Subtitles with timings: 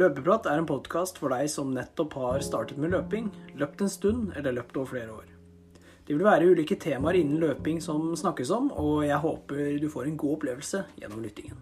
[0.00, 3.26] Løpeprat er en podkast for deg som nettopp har startet med løping,
[3.60, 5.26] løpt en stund eller løpt over flere år.
[6.06, 10.06] Det vil være ulike temaer innen løping som snakkes om, og jeg håper du får
[10.08, 11.58] en god opplevelse gjennom lyttingen.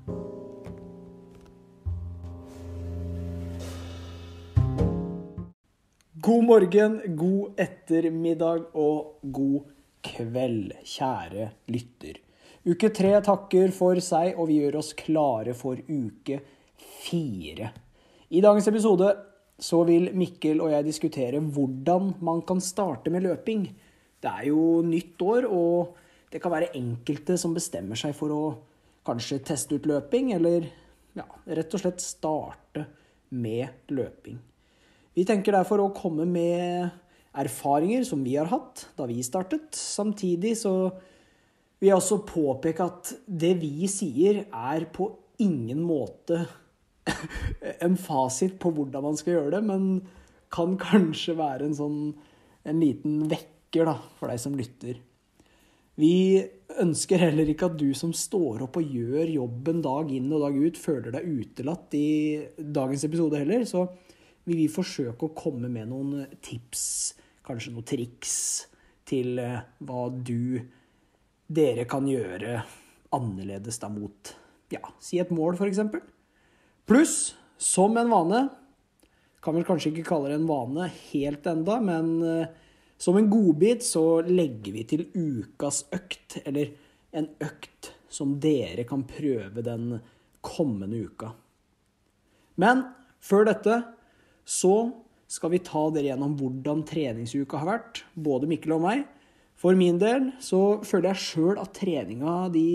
[6.29, 9.75] God morgen, god ettermiddag og god
[10.13, 12.23] kveld, kjære lytter.
[12.69, 16.39] Uke tre takker for seg, og vi gjør oss klare for uke
[17.03, 17.75] fire.
[18.29, 19.09] I dagens episode
[19.59, 23.63] så vil Mikkel og jeg diskutere hvordan man kan starte med løping.
[24.21, 25.97] Det er jo nytt år, og
[26.29, 28.43] det kan være enkelte som bestemmer seg for å
[29.09, 30.69] kanskje teste ut løping, eller
[31.17, 32.85] ja, rett og slett starte
[33.33, 34.37] med løping.
[35.17, 36.85] Vi tenker derfor å komme med
[37.39, 39.73] erfaringer som vi har hatt da vi startet.
[39.73, 40.75] Samtidig så
[41.81, 46.45] vil jeg også påpeke at det vi sier, er på ingen måte
[47.87, 49.91] en fasit på hvordan man skal gjøre det, men
[50.53, 52.01] kan kanskje være en sånn
[52.69, 54.99] en liten vekker da, for deg som lytter.
[55.99, 56.39] Vi
[56.79, 60.59] ønsker heller ikke at du som står opp og gjør jobben dag inn og dag
[60.59, 62.09] ut, føler deg utelatt i
[62.59, 63.65] dagens episode heller.
[63.67, 63.83] Så
[64.47, 66.85] vil vi forsøke å komme med noen tips,
[67.47, 68.37] kanskje noen triks,
[69.09, 70.61] til eh, hva du,
[71.49, 72.61] dere kan gjøre
[73.17, 74.35] annerledes da mot
[74.69, 75.81] ja, si et mål, f.eks.
[76.89, 78.49] Pluss, som en vane
[79.45, 82.49] Kan vel kanskje ikke kalle det en vane helt enda, men uh,
[82.99, 86.73] som en godbit så legger vi til ukas økt, eller
[87.15, 90.01] en økt som dere kan prøve den
[90.43, 91.31] kommende uka.
[92.59, 92.83] Men
[93.23, 93.79] før dette
[94.43, 94.91] så
[95.31, 99.07] skal vi ta dere gjennom hvordan treningsuka har vært, både Mikkel og meg.
[99.59, 102.67] For min del så føler jeg sjøl at treninga de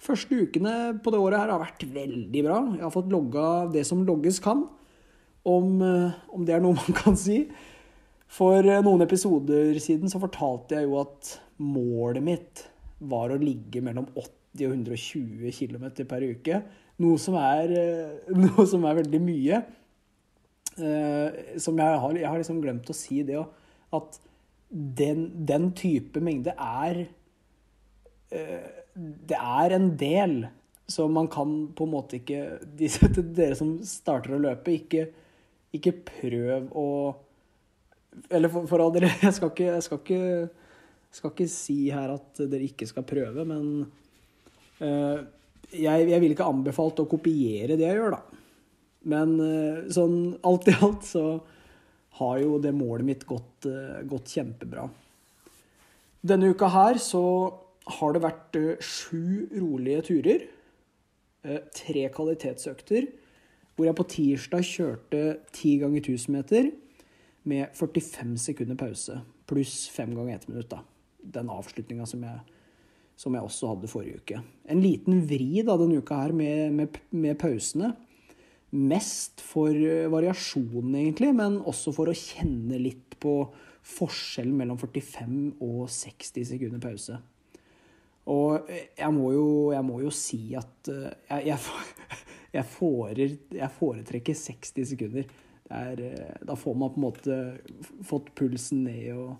[0.00, 2.60] Første ukene på det året her har vært veldig bra.
[2.78, 4.64] Jeg har fått logga det som logges kan,
[5.44, 7.42] om, eh, om det er noe man kan si.
[8.30, 12.64] For eh, noen episoder siden så fortalte jeg jo at målet mitt
[13.12, 16.62] var å ligge mellom 80 og 120 km per uke.
[17.04, 19.62] Noe som er, eh, noe som er veldig mye.
[21.60, 23.50] Som jeg har, jeg har liksom glemt å si det òg.
[23.98, 24.16] At
[24.70, 27.02] den, den type mengde er
[28.30, 30.34] det er en del
[30.90, 32.60] som man kan på en måte ikke
[33.38, 35.04] Dere som starter å løpe, ikke,
[35.74, 36.86] ikke prøv å
[38.30, 40.22] Eller for, for all del, jeg skal ikke, jeg skal ikke
[41.10, 43.82] skal ikke si her at dere ikke skal prøve, men
[44.82, 45.18] uh,
[45.70, 48.42] jeg, jeg vil ikke anbefalt å kopiere det jeg gjør, da.
[49.10, 51.24] Men uh, sånn alt i alt så
[52.20, 54.86] har jo det målet mitt gått, uh, gått kjempebra.
[56.20, 57.24] Denne uka her så
[57.98, 60.46] har det vært eh, sju rolige turer.
[61.44, 63.08] Eh, tre kvalitetsøkter.
[63.76, 65.24] Hvor jeg på tirsdag kjørte
[65.56, 66.70] ti ganger 1000 meter
[67.48, 69.20] med 45 sekunder pause.
[69.48, 70.70] Pluss fem ganger ett minutt.
[70.70, 70.82] da.
[71.20, 72.24] Den avslutninga som,
[73.16, 74.42] som, jeg også hadde forrige uke.
[74.68, 77.94] En liten vri da denne uka her med, med, med pausene.
[78.70, 83.42] Mest for eh, variasjonen, egentlig, men også for å kjenne litt på
[83.90, 87.16] forskjellen mellom 45 og 60 sekunder pause.
[88.30, 92.18] Og jeg må jo, jeg må jo si at eh, jeg, jeg,
[92.58, 95.30] jeg, forer, jeg, foretrekker 60 sekunder.
[95.70, 97.40] Er, eh, da får man på en måte
[98.06, 99.34] fått pulsen ned og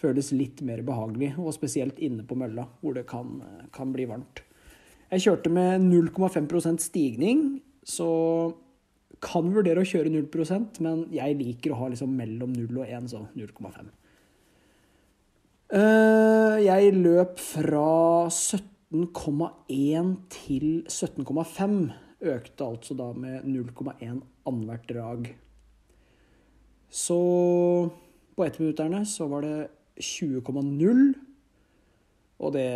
[0.00, 1.34] føles litt mer behagelig.
[1.40, 3.40] Og spesielt inne på mølla, hvor det kan,
[3.74, 4.44] kan bli varmt.
[5.10, 7.40] Jeg kjørte med 0,5% stigning,
[7.82, 8.06] så
[9.20, 13.08] kan vurdere å kjøre 0% men jeg liker å ha liksom mellom 0 og 1,
[13.12, 13.90] så 0,5.
[15.70, 21.76] Eh, jeg løp fra 17,1 til 17,5.
[22.20, 24.18] Økte altså da med 0,1
[24.50, 25.28] annethvert drag.
[26.90, 27.18] Så
[28.34, 29.70] på ettminutterne så var det
[30.02, 31.04] 20,0.
[32.40, 32.66] Og det,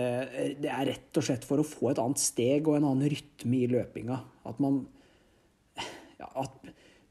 [0.62, 3.58] det, er rett og slett for å få et annet steg og en annen rytme
[3.58, 4.20] i løpinga.
[4.46, 4.84] At man
[6.20, 6.63] ja, at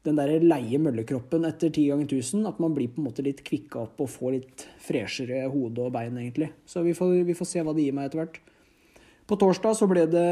[0.04, 2.44] den der leie møllekroppen etter ti ganger 1000.
[2.48, 5.94] At man blir på en måte litt kvikka opp og får litt freshere hode og
[5.94, 6.50] bein, egentlig.
[6.68, 8.40] Så vi får, vi får se hva det gir meg etter hvert.
[9.24, 10.28] På torsdag så ble det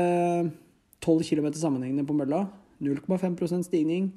[1.01, 2.45] 12 km sammenhengende på mølla.
[2.83, 4.11] 0,5% stigning.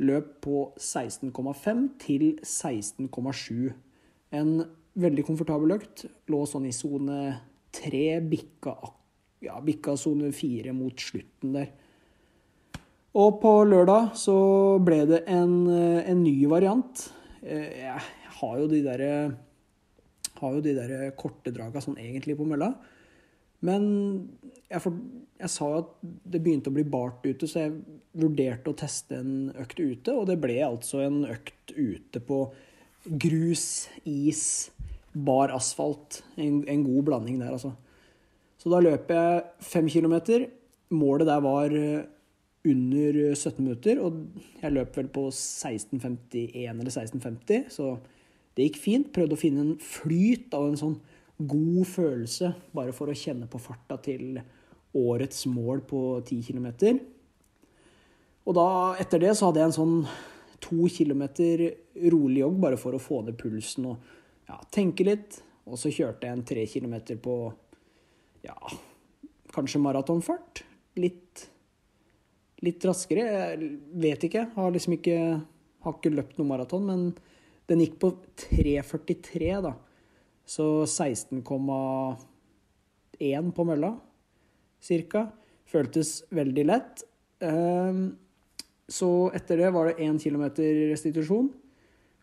[0.00, 3.72] Løp på 16,5 til 16,7.
[4.36, 4.52] En
[4.96, 6.06] veldig komfortabel økt.
[6.32, 7.20] Lå sånn i sone
[7.76, 8.76] 3, bikka,
[9.44, 11.74] ja, bikka sone 4 mot slutten der.
[13.16, 14.36] Og på lørdag så
[14.84, 17.06] ble det en, eh, en ny variant.
[17.42, 18.00] Eh, jeg
[18.40, 19.12] har jo de derre
[20.36, 22.74] har jo de der korte draga sånn egentlig på mølla.
[23.64, 23.86] Men
[24.68, 24.96] jeg, for,
[25.40, 27.78] jeg sa jo at det begynte å bli bart ute, så jeg
[28.16, 30.12] vurderte å teste en økt ute.
[30.12, 32.42] Og det ble altså en økt ute på
[33.06, 34.44] grus, is,
[35.14, 36.20] bar asfalt.
[36.36, 37.72] En, en god blanding der, altså.
[38.60, 40.48] Så da løp jeg fem kilometer.
[40.92, 42.04] Målet der var eh,
[42.66, 44.20] under 17 minutter, og
[44.60, 47.94] jeg løp vel på 16.51 eller 16.50, så
[48.56, 49.10] det gikk fint.
[49.14, 50.96] Prøvde å finne en flyt av en sånn
[51.36, 54.38] god følelse, bare for å kjenne på farta til
[54.96, 56.68] årets mål på 10 km.
[58.46, 58.68] Og da,
[59.02, 59.96] etter det så hadde jeg en sånn
[60.62, 61.66] to kilometer
[62.14, 64.14] rolig jogg, bare for å få ned pulsen og
[64.48, 65.40] ja, tenke litt.
[65.66, 67.36] Og så kjørte jeg en tre kilometer på
[68.46, 68.56] ja,
[69.54, 70.62] kanskje maratonfart.
[71.02, 71.48] Litt,
[72.66, 73.24] litt raskere.
[73.24, 73.70] Jeg
[74.02, 74.42] vet ikke.
[74.56, 75.16] Har liksom ikke,
[75.86, 77.00] har ikke løpt noe maraton, men
[77.70, 78.08] den gikk på
[78.46, 79.72] 3,43, da.
[80.46, 81.42] Så 16,1
[83.56, 83.90] på mølla,
[84.82, 85.22] cirka.
[85.66, 87.02] Føltes veldig lett.
[87.42, 88.14] Ehm,
[88.86, 91.50] så etter det var det én kilometer restitusjon.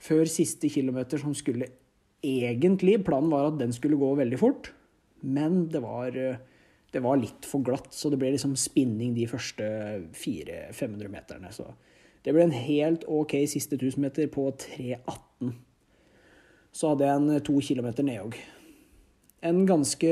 [0.03, 1.67] Før siste kilometer, som skulle
[2.23, 4.71] egentlig Planen var at den skulle gå veldig fort,
[5.23, 6.15] men det var,
[6.93, 9.65] det var litt for glatt, så det ble liksom spinning de første
[10.13, 11.49] 400-500 meterne.
[11.53, 11.67] Så
[12.23, 15.55] det ble en helt OK siste 1000 meter på 3,18
[16.73, 18.37] så hadde jeg en to kilometer nedjogg.
[19.45, 20.11] En ganske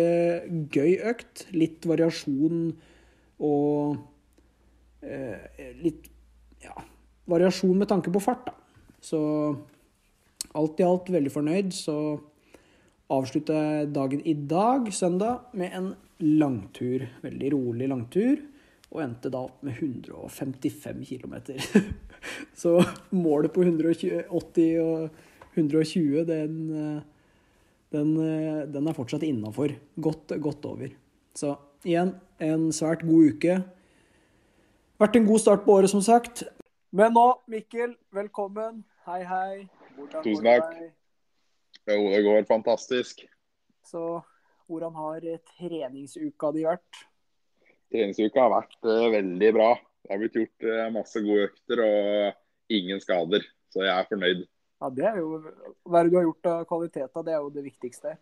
[0.76, 1.46] gøy økt.
[1.56, 2.68] Litt variasjon
[3.42, 3.96] og
[5.02, 6.10] eh, litt
[6.62, 6.76] ja,
[7.32, 8.58] variasjon med tanke på fart, da.
[9.02, 9.22] Så
[10.54, 11.74] alt i alt veldig fornøyd.
[11.74, 11.96] Så
[13.12, 15.92] avslutta jeg dagen i dag, søndag, med en
[16.22, 17.08] langtur.
[17.24, 18.42] Veldig rolig langtur.
[18.92, 21.36] Og endte da opp med 155 km.
[22.62, 22.78] så
[23.16, 24.28] målet på 180
[24.84, 25.22] og
[25.56, 26.56] 120, den,
[27.92, 28.12] den,
[28.72, 29.74] den er fortsatt innafor.
[29.96, 30.92] Godt, godt over.
[31.36, 31.56] Så
[31.88, 33.60] igjen, en svært god uke.
[35.02, 36.44] Vært en god start på året, som sagt.
[36.92, 38.84] Men nå, Mikkel, velkommen.
[39.08, 39.68] Hei, hei.
[39.96, 41.01] Hvordan Tusen takk.
[41.90, 43.24] Jo, det går fantastisk.
[43.86, 44.22] Så
[44.70, 45.26] hvordan har
[45.58, 47.02] treningsuka di vært?
[47.92, 49.72] Treningsuka har vært uh, veldig bra.
[50.02, 53.46] Det har blitt gjort uh, masse gode økter og ingen skader.
[53.74, 54.46] Så jeg er fornøyd.
[54.82, 55.42] Ja, det er jo,
[55.86, 57.26] Hva du har gjort av kvaliteter?
[57.26, 58.16] Det er jo det viktigste.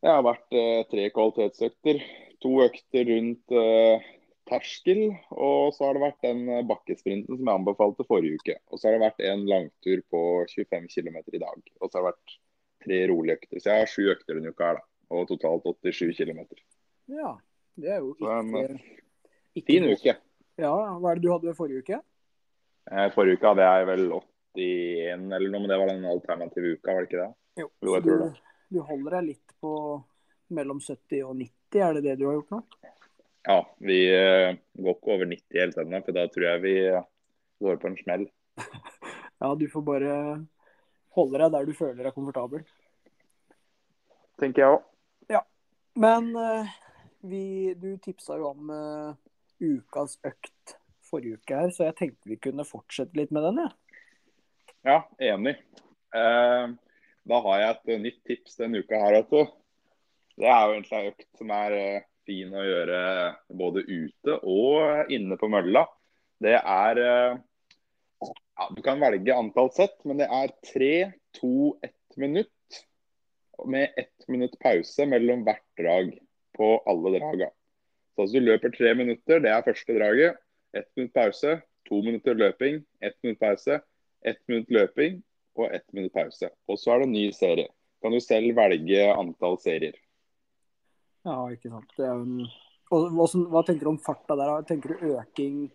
[0.00, 2.02] Det har vært uh, tre kvalitetsøkter.
[2.40, 4.10] To økter rundt eh,
[4.48, 5.02] terskel.
[5.30, 8.56] Og så har det vært den eh, bakkesprinten som jeg anbefalte forrige uke.
[8.70, 10.22] Og så har det vært en langtur på
[10.54, 11.60] 25 km i dag.
[11.80, 12.38] Og så har det vært
[12.84, 13.60] tre rolige økter.
[13.60, 14.86] Så jeg har sju økter denne uka her, da.
[15.10, 16.44] Og totalt 87 km.
[17.10, 17.34] Ja,
[17.80, 18.98] det er jo ikke, en, eh,
[19.58, 20.14] ikke Fin uke.
[20.60, 21.98] Ja, Hva er det du hadde forrige uke?
[22.90, 26.94] Eh, forrige uke hadde jeg vel 81 eller noe, men det var den alternative uka,
[26.94, 27.32] var det ikke det?
[27.60, 28.12] Jo, jo du,
[28.70, 29.72] du, holder deg litt på
[30.56, 32.60] mellom 70 og 90, er det det du har gjort nå?
[33.48, 37.04] Ja, vi uh, går ikke over 90 helt ennå, for da tror jeg vi uh,
[37.64, 38.26] går på en smell.
[39.42, 40.16] ja, du får bare
[41.16, 42.64] holde deg der du føler deg komfortabel.
[44.40, 44.84] Tenker jeg òg.
[45.32, 45.44] Ja.
[46.00, 46.70] Men uh,
[47.26, 48.70] vi, du tipsa jo om
[49.60, 53.72] ukas økt forrige uke her, så jeg tenkte vi kunne fortsette litt med den, jeg.
[53.74, 53.80] Ja.
[54.80, 55.58] Ja, enig.
[56.14, 56.72] Uh,
[57.28, 59.18] da har jeg et nytt tips denne uka her.
[59.18, 59.56] Vet du.
[60.40, 63.00] Det er jo egentlig ei økt som er uh, fin å gjøre
[63.60, 65.84] både ute og inne på mølla.
[66.40, 67.38] Det er eh,
[68.60, 70.94] ja, Du kan velge antall sett, men det er tre,
[71.40, 72.82] to, ett minutt.
[73.68, 76.14] Med ett minutt pause mellom hvert drag
[76.56, 77.50] på alle draga.
[78.14, 80.40] Så altså du løper tre minutter, det er første draget.
[80.76, 83.80] Ett minutt pause, to minutter løping, ett minutt pause
[84.20, 85.20] ett minutt løping
[85.58, 86.50] og ett minutt pause.
[86.68, 87.68] Og så er det en ny serie.
[88.00, 89.96] Kan du selv velge antall serier.
[91.26, 91.92] Ja, ikke sant.
[92.00, 92.46] En...
[92.90, 94.64] Og, hva, tenker du om farta der?
[94.66, 95.68] Tenker du øking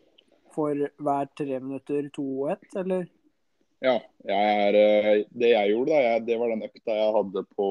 [0.56, 3.06] for hver tre minutter, to og ett, eller?
[3.84, 7.44] Ja, jeg er, eh, det jeg gjorde, da, jeg, det var den økta jeg hadde
[7.58, 7.70] på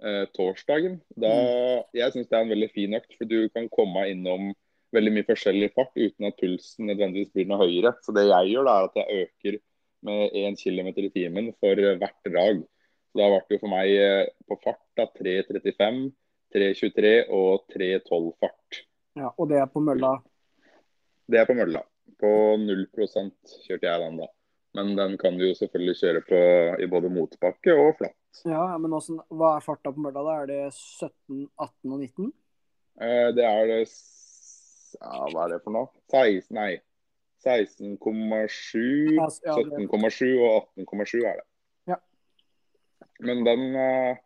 [0.00, 0.98] eh, torsdagen.
[1.16, 1.88] Da, mm.
[1.98, 4.52] Jeg syns det er en veldig fin økt, for du kan komme innom
[4.94, 7.94] veldig mye forskjellig fart uten at pulsen nødvendigvis blir noe høyere.
[8.04, 9.60] Så det jeg gjør, da, er at jeg øker
[10.08, 12.64] med 1 km i timen for hvert drag.
[13.10, 16.02] Så Da ble det for meg eh, på fart da 3.35,
[16.54, 18.82] 3.23 og 3.12 fart.
[19.18, 20.20] Ja, Og det er på mølla?
[21.30, 21.82] Det er på mølla.
[22.20, 24.28] På 0% kjørte jeg den da.
[24.78, 26.40] Men den kan du jo selvfølgelig kjøre på
[26.82, 28.42] i både motbakke og flatt.
[28.46, 30.22] Ja, men også, Hva er farta på mølla?
[30.26, 30.36] da?
[30.42, 32.30] Er det 17, 18 og 19?
[33.00, 35.90] Eh, det er det ja, Hva er det for noe?
[36.12, 36.72] 16, nei,
[37.46, 41.46] 16,7, 17,7 og 18,7 er det.
[41.94, 41.98] Ja.
[43.26, 44.18] Men den, eh,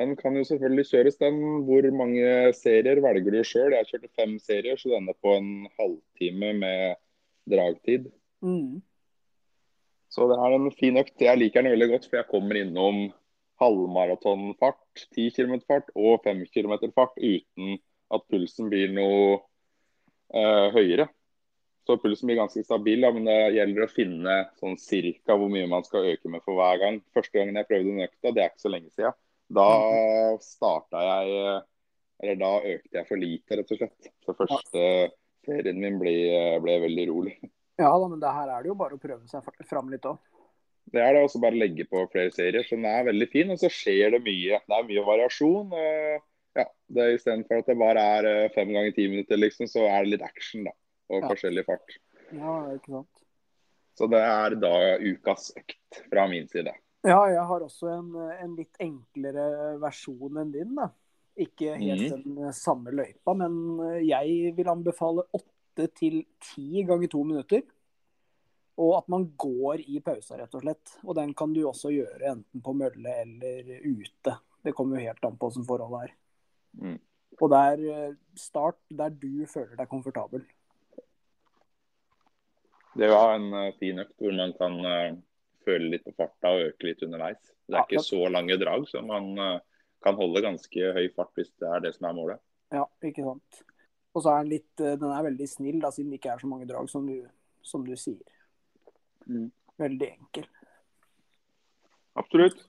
[0.00, 1.40] Den kan jo selvfølgelig kjøres, den.
[1.68, 3.74] Hvor mange serier velger du sjøl?
[3.76, 6.96] Jeg kjørte fem serier, så denne på en halvtime med
[7.52, 8.08] dragtid.
[8.40, 8.80] Mm.
[10.10, 11.20] Så det er en fin økt.
[11.20, 13.10] Jeg liker den veldig godt, for jeg kommer innom
[13.60, 17.76] halvmaratonfart, 10 km fart og 5 km fart uten
[18.10, 19.36] at pulsen blir noe
[20.32, 21.10] eh, høyere.
[21.84, 25.68] Så pulsen blir ganske stabil, da, men det gjelder å finne sånn cirka hvor mye
[25.68, 27.02] man skal øke med for hver gang.
[27.12, 29.16] Første gangen jeg prøvde den økta, det er ikke så lenge siden.
[29.50, 29.66] Da
[30.44, 31.62] starta jeg
[32.22, 34.10] Eller da økte jeg for lite, rett og slett.
[34.26, 34.82] Så første
[35.46, 36.12] ferien min ble,
[36.60, 37.36] ble veldig rolig.
[37.80, 40.18] Ja da, men det her er det jo bare å prøve seg fram litt òg.
[40.90, 42.66] Det er det, også bare legge på flere serier.
[42.66, 44.58] Så den er veldig fin, og så skjer det mye.
[44.66, 45.72] Det er mye variasjon.
[46.58, 50.02] Ja, det Istedenfor at det bare er eh, fem ganger ti minutter, liksom, så er
[50.04, 50.72] det litt action da,
[51.12, 51.28] og Ja.
[51.30, 51.96] forskjellig fart.
[52.34, 53.24] Ja, ikke sant.
[53.98, 56.74] Så det er da ukas økt fra min side.
[57.06, 60.90] Ja, jeg har også en, en litt enklere versjon enn din, da.
[61.40, 62.24] Ikke helt mm.
[62.36, 63.54] den samme løypa, men
[64.04, 67.62] jeg vil anbefale åtte til ti ganger to minutter.
[68.80, 70.94] Og at man går i pausa, rett og slett.
[71.04, 74.36] Og den kan du også gjøre enten på mølle eller ute.
[74.64, 76.14] Det kommer jo helt an på hvordan forholdet er.
[76.80, 76.98] Mm.
[77.40, 80.44] Og det er eh, start der du føler deg komfortabel.
[83.00, 85.18] Det var en eh, fin økt hvor man kan eh,
[85.70, 87.40] føle litt på farta og øke litt underveis.
[87.64, 89.58] Det er Ja, ikke så lange drag, så man eh,
[90.04, 92.42] kan holde ganske høy fart hvis det er det som er målet.
[92.74, 93.62] Ja, ikke sant.
[94.10, 96.42] Og så er den litt eh, Den er veldig snill, da, siden det ikke er
[96.42, 97.22] så mange drag, som du,
[97.62, 98.26] som du sier.
[99.26, 99.50] Mm.
[99.80, 100.48] Veldig enkel.
[102.18, 102.66] Absolutt.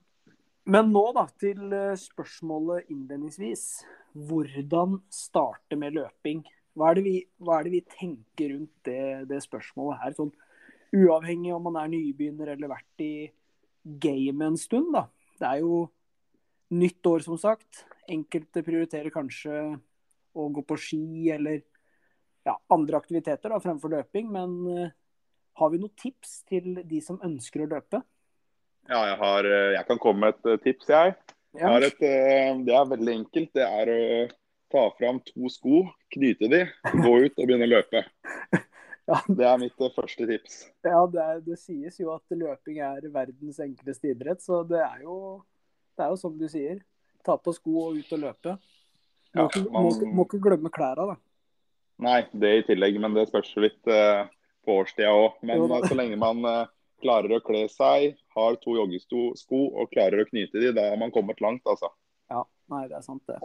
[0.64, 3.66] Men nå da, til eh, spørsmålet innledningsvis.
[4.28, 6.44] Hvordan starte med løping?
[6.78, 10.14] Hva er det vi, hva er det vi tenker rundt det, det spørsmålet her?
[10.16, 10.30] Sånn,
[10.92, 13.12] uavhengig om man er nybegynner eller vært i
[13.82, 15.06] gamet en stund, da.
[15.40, 15.86] Det er jo
[16.72, 17.84] nytt år, som sagt.
[18.10, 19.56] Enkelte prioriterer kanskje
[20.32, 21.60] å gå på ski eller
[22.46, 24.30] ja, andre aktiviteter da, fremfor løping.
[24.32, 24.92] Men uh,
[25.60, 28.02] har vi noen tips til de som ønsker å løpe?
[28.90, 31.12] Ja, jeg, har, eh, jeg kan komme med et eh, tips, jeg.
[31.54, 32.00] jeg har et,
[32.66, 33.52] det er veldig enkelt.
[33.54, 34.00] Det er å
[34.74, 35.84] ta fram to sko,
[36.16, 38.02] knyte de, gå ut og begynne å løpe.
[39.10, 39.18] Ja.
[39.26, 40.58] Det er mitt eh, første tips.
[40.86, 45.00] Ja, det, er, det sies jo at løping er verdens enkleste idrett, så det er
[45.02, 45.16] jo,
[45.98, 46.78] det er jo som du sier.
[47.26, 48.54] Ta på sko og ut og løpe.
[49.34, 51.16] Må, Ja, man- må, må ikke glemme klærne, da.
[52.02, 54.22] Nei, det i tillegg, men det spørs litt eh,
[54.66, 55.40] på årstida òg.
[55.46, 56.70] Men Jo så lenge man eh,
[57.02, 61.10] klarer å kle seg, har to joggesko og klarer å knyte de, da har man
[61.14, 61.90] kommet langt, altså.
[62.30, 63.38] Ja, nei, det er sant, det.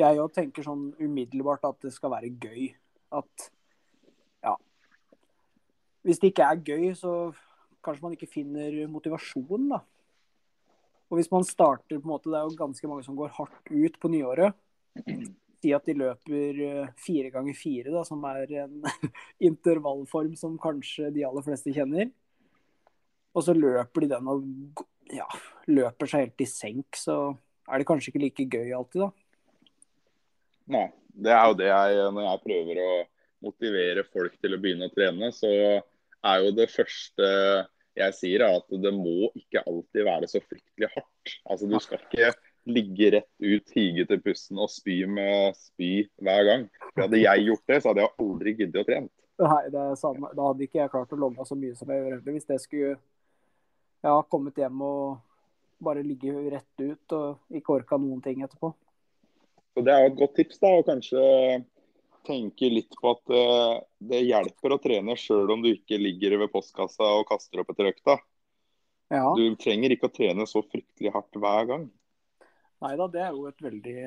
[0.00, 2.70] Jeg òg tenker sånn umiddelbart at det skal være gøy.
[3.12, 3.48] At.
[6.06, 7.14] Hvis det ikke er gøy, så
[7.84, 9.80] kanskje man ikke finner motivasjonen, da.
[11.10, 13.70] Og hvis man starter på en måte, Det er jo ganske mange som går hardt
[13.70, 14.54] ut på nyåret.
[15.60, 18.82] Si at de løper eh, fire ganger fire, da, som er en
[19.50, 22.08] intervallform som kanskje de aller fleste kjenner.
[23.34, 25.26] Og så løper de den og ja,
[25.68, 27.34] løper seg helt i senk, så
[27.68, 29.10] er det kanskje ikke like gøy alltid, da.
[30.70, 32.90] Nei, det er jo det jeg Når jeg prøver å
[33.42, 35.50] motivere folk til å begynne å trene, så
[36.26, 37.28] er jo det første
[37.98, 41.32] jeg sier er at det må ikke alltid være så fryktelig hardt.
[41.44, 42.32] Altså Du skal ikke
[42.70, 46.68] ligge rett ut, hige til pusten og spy med spy hver gang.
[46.92, 49.10] For Hadde jeg gjort det, så hadde jeg aldri giddet å trene.
[49.40, 50.30] Nei, det er samme.
[50.36, 52.22] Da hadde ikke jeg klart å logge så mye som jeg heller.
[52.28, 52.94] Hvis jeg skulle
[54.04, 55.18] ja, kommet hjem og
[55.80, 58.72] bare ligge rett ut og ikke orka noen ting etterpå.
[59.74, 60.60] Så Det er jo et godt tips.
[60.60, 61.24] da, å kanskje
[62.26, 63.78] tenke litt på at eh,
[64.12, 67.90] det hjelper å trene sjøl om du ikke ligger ved postkassa og kaster opp etter
[67.90, 68.16] økta.
[69.10, 69.24] Ja.
[69.34, 71.88] Du trenger ikke å trene så fryktelig hardt hver gang.
[72.80, 73.98] Nei da, det er jo et veldig,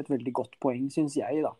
[0.00, 1.52] et veldig godt poeng, syns jeg, da.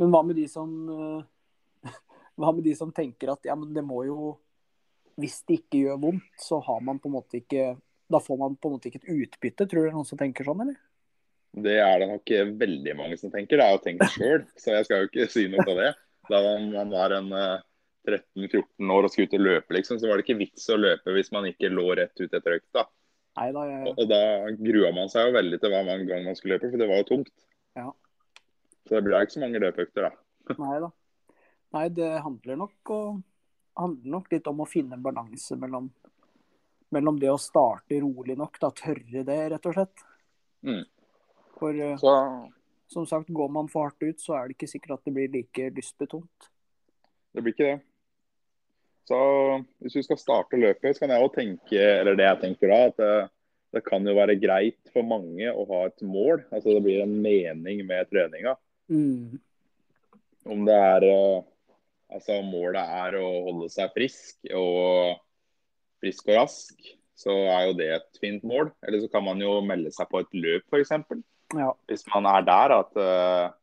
[0.00, 1.90] Men hva med de som eh,
[2.40, 4.30] Hva med de som tenker at ja, men det må jo
[5.20, 7.74] Hvis det ikke gjør vondt, så har man på en måte ikke
[8.08, 9.66] Da får man på en måte ikke et utbytte.
[9.68, 10.80] Tror du det er noen som tenker sånn, eller?
[11.52, 12.32] Det er det nok
[12.62, 13.60] veldig mange som tenker.
[13.60, 15.92] Det er jo tenkt sjøl, så jeg skal jo ikke si noe på det.
[16.30, 17.60] Da man, man var en eh,
[18.08, 21.14] 13-14 år og skulle ut og løpe, liksom, så var det ikke vits å løpe
[21.14, 22.86] hvis man ikke lå rett ut etter økta.
[23.38, 24.22] Neida, jeg, Og, og da
[24.58, 27.08] grua man seg jo veldig til hver gang man skulle løpe, for det var jo
[27.12, 27.34] tungt.
[27.78, 27.88] Ja.
[28.82, 30.56] Så det ble ikke så mange løpeøkter, da.
[30.58, 30.90] Nei da.
[31.72, 33.20] Nei, det handler nok, og,
[33.78, 35.86] handler nok litt om å finne en balanse mellom,
[36.92, 40.04] mellom det å starte rolig nok, da tørre det, rett og slett.
[40.66, 40.82] Mm.
[41.62, 42.16] For eh, Så
[42.92, 45.30] som sagt, går man for hardt ut, så er det ikke sikkert at det blir
[45.32, 46.50] like lystbetont.
[47.32, 47.78] det blir ikke det.
[49.08, 49.18] Så
[49.80, 52.80] hvis du skal starte løpet, så kan jeg også tenke, eller det jeg tenker da,
[52.90, 53.14] at det,
[53.72, 56.44] det kan jo være greit for mange å ha et mål.
[56.52, 58.54] Altså det blir en mening med treninga.
[58.92, 59.40] Mm.
[60.52, 61.48] Om det er eh,
[62.12, 65.14] Altså målet er å holde seg frisk og
[66.02, 68.68] frisk og rask, så er jo det et fint mål.
[68.84, 70.92] Eller så kan man jo melde seg på et løp, f.eks.
[71.58, 71.70] Ja.
[71.90, 73.54] Hvis man er der at uh,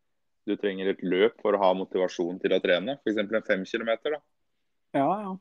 [0.48, 2.98] du trenger et løp for å ha motivasjon til å trene.
[3.02, 3.22] F.eks.
[3.24, 4.18] en fem kilometer.
[4.18, 4.24] Da.
[5.02, 5.38] ja, ja.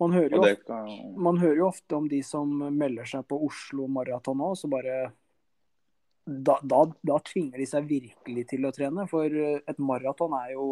[0.00, 0.76] Man hører, jo det ofte,
[1.20, 4.94] man hører jo ofte om de som melder seg på Oslo Maraton nå, så bare
[6.24, 9.06] da, da, da tvinger de seg virkelig til å trene.
[9.10, 10.66] For eh, et maraton er jo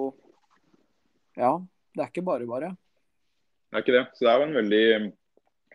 [1.38, 1.52] Ja,
[1.94, 2.72] det er ikke bare bare.
[3.68, 4.04] det er ikke det.
[4.14, 4.84] Så det er jo en veldig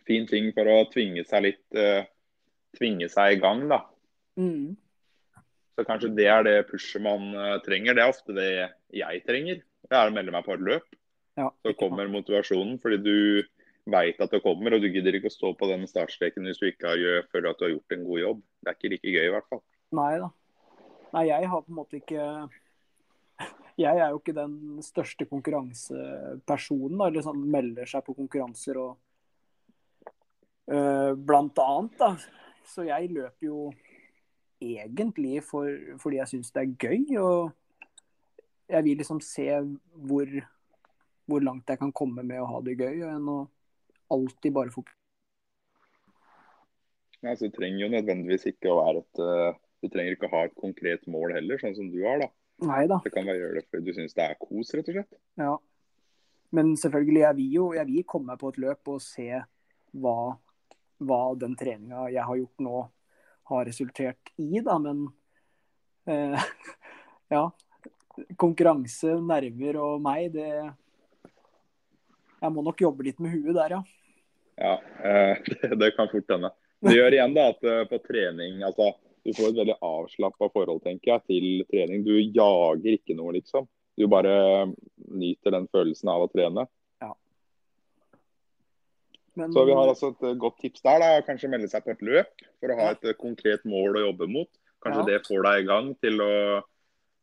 [0.07, 2.01] fin ting for å tvinge seg litt uh,
[2.73, 3.83] Tvinge seg i gang, da.
[4.39, 4.73] Mm.
[5.73, 7.97] Så kanskje det er det pushet man eh, trenger.
[7.97, 8.49] Det er ofte det
[8.93, 9.63] jeg trenger.
[9.89, 10.87] Det er å melde meg på et løp.
[11.39, 13.15] Ja, Så kommer motivasjonen fordi du
[13.89, 16.67] veit at det kommer, og du gidder ikke å stå på den startstreken hvis du
[16.69, 18.43] ikke har føler at du har gjort en god jobb.
[18.61, 19.63] Det er ikke like gøy i hvert fall.
[19.97, 20.29] Nei da.
[21.13, 22.27] Nei, jeg har på en måte ikke
[23.81, 28.93] Jeg er jo ikke den største konkurransepersonen, da, eller sånn melder seg på konkurranser og
[30.69, 32.13] øh, Blant annet, da.
[32.69, 33.71] Så jeg løper jo
[34.63, 35.69] egentlig for,
[36.01, 37.51] fordi jeg syns det er gøy, og
[38.71, 39.47] jeg vil liksom se
[40.07, 40.29] hvor,
[41.29, 43.39] hvor langt jeg kan komme med å ha det gøy, enn å
[44.13, 45.01] alltid bare fokusere
[47.23, 50.33] Ja, så det trenger jo nødvendigvis ikke å være et eh, Du trenger ikke å
[50.35, 52.21] ha et konkret mål heller, sånn som du har.
[52.23, 52.29] da.
[52.63, 52.99] Nei da.
[53.03, 55.17] Det kan være gjøre det fordi du syns det er kos, rett og slett.
[55.39, 55.53] Ja.
[56.53, 59.27] Men selvfølgelig, jeg vil jo jeg vil komme meg på et løp og se
[60.03, 60.17] hva,
[61.03, 62.83] hva den treninga jeg har gjort nå,
[63.49, 64.77] har resultert i, da.
[64.79, 65.07] Men
[66.05, 66.47] eh,
[67.35, 67.49] ja.
[68.37, 70.49] Konkurranse, nerver og meg, det
[72.43, 73.81] Jeg må nok jobbe litt med huet der, ja.
[74.55, 74.73] Ja,
[75.03, 75.37] eh,
[75.79, 76.51] det, kan fort hende.
[76.83, 78.91] Det gjør igjen da at eh, på trening altså,
[79.23, 82.03] Du får et veldig avslappa forhold tenker jeg, til trening.
[82.05, 83.69] Du jager ikke noe, liksom.
[83.97, 84.67] Du bare
[85.13, 86.65] nyter den følelsen av å trene.
[89.35, 90.99] Men, Så vi har altså et eh, godt tips der.
[91.01, 94.03] da, Kanskje melde seg på et løp for å ha et eh, konkret mål å
[94.07, 94.49] jobbe mot.
[94.83, 95.07] Kanskje Ja.
[95.09, 96.31] det får deg i gang til å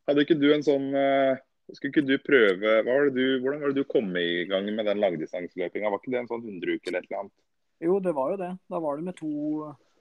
[0.09, 1.37] Hadde ikke du en sånn eh,
[1.71, 4.85] Skulle ikke du prøve var det du, Hvordan var det du kom i gang med
[4.89, 5.91] den langdistanseløpinga?
[5.93, 7.35] Var ikke det en sånn 100 uke eller et eller annet?
[7.81, 8.49] Jo, det var jo det.
[8.69, 9.29] Da var det med to,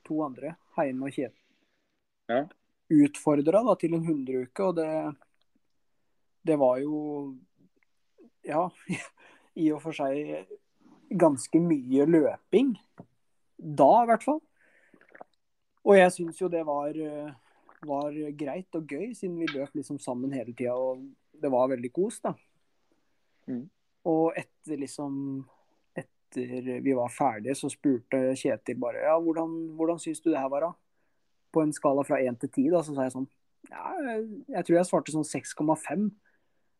[0.04, 1.36] to andre, Heine og Kjetil.
[2.28, 2.40] Ja.
[2.90, 4.88] Utfordra da til en 100-uke, og det,
[6.50, 7.36] det var jo
[8.44, 8.66] Ja,
[9.62, 10.48] i og for seg
[11.10, 12.74] ganske mye løping.
[13.58, 14.40] Da, i hvert fall.
[15.84, 17.32] Og jeg syns jo det var, eh,
[17.88, 21.02] var greit og gøy, siden vi løp liksom sammen hele tida, og
[21.40, 22.34] det var veldig kos, da.
[23.48, 23.64] Mm.
[24.10, 25.44] Og etter liksom
[25.96, 30.48] etter vi var ferdige, så spurte Kjetil bare ja, hvordan, hvordan syns du det her
[30.52, 30.72] var, da?
[31.50, 33.28] På en skala fra 1 til 10, da, så sa jeg sånn
[33.68, 33.90] ja,
[34.48, 36.06] jeg tror jeg svarte sånn 6,5.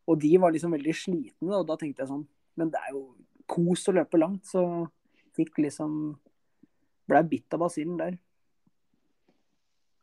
[0.09, 2.23] Og de var liksom veldig slitne, og da tenkte jeg sånn
[2.57, 3.03] Men det er jo
[3.51, 4.65] kos å løpe langt, så
[5.37, 6.17] fikk liksom
[7.11, 8.13] Blei bitt av basillen der.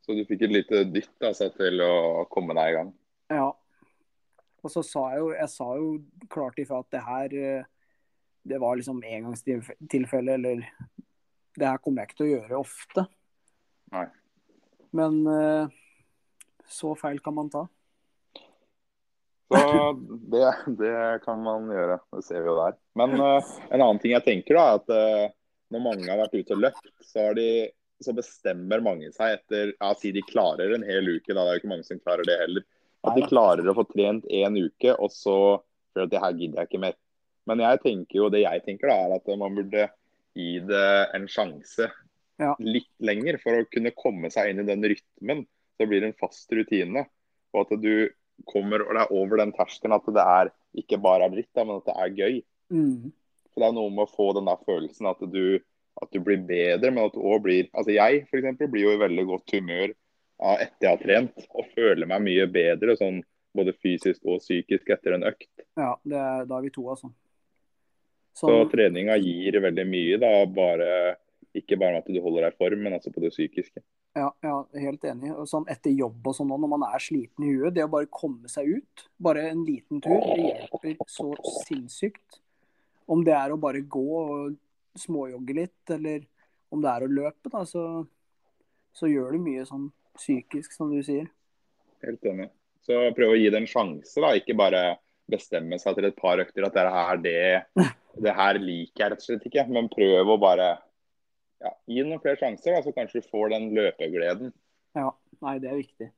[0.04, 2.90] Så du fikk et lite dytt altså, til å komme deg i gang.
[3.32, 3.46] Ja.
[4.64, 5.88] Og så sa jeg jo Jeg sa jo
[6.32, 7.66] klart ifra at det her eh,
[8.42, 10.64] Det var liksom engangstilfelle, eller
[11.54, 13.04] Det her kommer jeg ikke til å gjøre ofte.
[13.94, 14.06] Nei.
[14.96, 15.76] Men eh,
[16.68, 17.66] så feil kan man ta.
[19.48, 19.92] Så
[20.32, 20.44] det,
[20.76, 21.98] det kan man gjøre.
[22.16, 22.76] Det ser vi jo der.
[23.00, 25.34] Men uh, en annen ting jeg tenker, da, er at uh,
[25.72, 27.48] når mange har vært ute og løpt, så, de,
[28.04, 31.40] så bestemmer mange seg etter ja, Si de klarer en hel uke, da.
[31.40, 32.66] Det er jo ikke mange som klarer det heller.
[33.06, 35.36] At de klarer å få trent én uke, og så
[35.94, 36.98] føler at det her gidder jeg ikke mer.
[37.48, 39.86] Men jeg tenker jo, det jeg tenker, da, er at man burde
[40.36, 41.88] gi det en sjanse
[42.38, 42.52] Ja.
[42.62, 45.46] litt lenger for å kunne komme seg inn i den rytmen.
[45.72, 47.06] Så det blir en fast rutine.
[47.54, 48.10] Og at du
[48.46, 51.78] kommer og det er over den terskelen at det er ikke bare er dritt, men
[51.78, 52.36] at det er gøy.
[52.70, 53.12] Mm.
[53.50, 55.58] Så Det er noe med å få den der følelsen at du,
[56.02, 58.94] at du blir bedre, men at du òg blir Altså jeg for eksempel, blir jo
[58.94, 59.94] i veldig godt humør
[60.38, 63.22] av etter jeg har trent, og føler meg mye bedre sånn
[63.58, 65.50] både fysisk og psykisk etter en økt.
[65.78, 67.10] Ja, det er, da er vi to, altså.
[68.38, 70.90] Så Sånn, treninga gir veldig mye, da, bare
[71.56, 73.82] ikke bare med at du holder deg i form, men altså på det psykiske.
[74.18, 75.32] ja, ja, helt enig.
[75.32, 78.10] Og sånn etter jobb og sånn, når man er sliten i huet, det å bare
[78.12, 81.30] komme seg ut, bare en liten tur, det hjelper så
[81.64, 82.40] sinnssykt.
[83.08, 84.58] Om det er å bare gå og
[84.98, 86.26] småjogge litt, eller
[86.74, 87.84] om det er å løpe, da, så,
[88.92, 91.28] så gjør det mye sånn psykisk, som du sier.
[92.04, 92.50] Helt enig.
[92.84, 94.34] Så prøv å gi det en sjanse, da.
[94.36, 97.88] Ikke bare bestemme seg til et par økter at det her, det,
[98.24, 99.66] det her liker jeg rett og slett ikke.
[99.72, 100.68] Men prøv å bare
[101.62, 104.54] ja, gi noen flere sjanser, da, så kanskje du får den løpegleden.
[104.98, 105.10] Ja,
[105.44, 106.10] nei, det er viktig.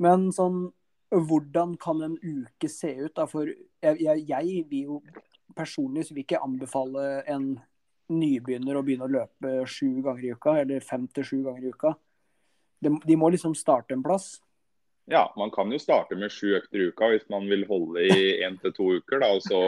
[0.00, 0.68] Men sånn,
[1.10, 3.14] hvordan kan en uke se ut?
[3.16, 3.26] da?
[3.30, 5.00] For jeg, jeg, jeg vil jo
[5.56, 7.52] personlig så vil ikke anbefale en
[8.10, 11.74] nybegynner å begynne å løpe sju ganger i uka, eller fem til sju ganger i
[11.74, 11.94] uka.
[12.80, 14.38] De, de må liksom starte en plass.
[15.10, 18.30] Ja, man kan jo starte med sju økter i uka hvis man vil holde i
[18.46, 19.60] én til to uker, da, og så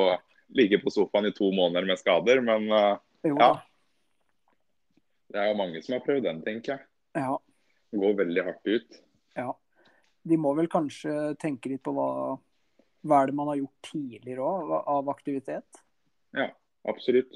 [0.55, 2.43] ligge på sofaen i to måneder med skader.
[2.45, 3.53] Men uh, Jo, Ja.
[5.33, 6.87] Det er jo mange som har prøvd den, tenker jeg.
[7.19, 7.37] Ja,
[7.93, 9.03] Det går veldig hardt ut.
[9.37, 9.51] ja.
[10.23, 12.37] De må vel kanskje tenke litt på hva,
[13.03, 15.81] hva er det man har gjort tidligere òg, av aktivitet.
[16.39, 16.47] Ja,
[16.87, 17.35] absolutt.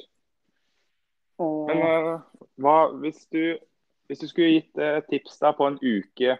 [1.42, 2.20] Og Men uh,
[2.62, 3.58] hva, hvis, du,
[4.06, 6.36] hvis du skulle gitt eh, et tips da på en uke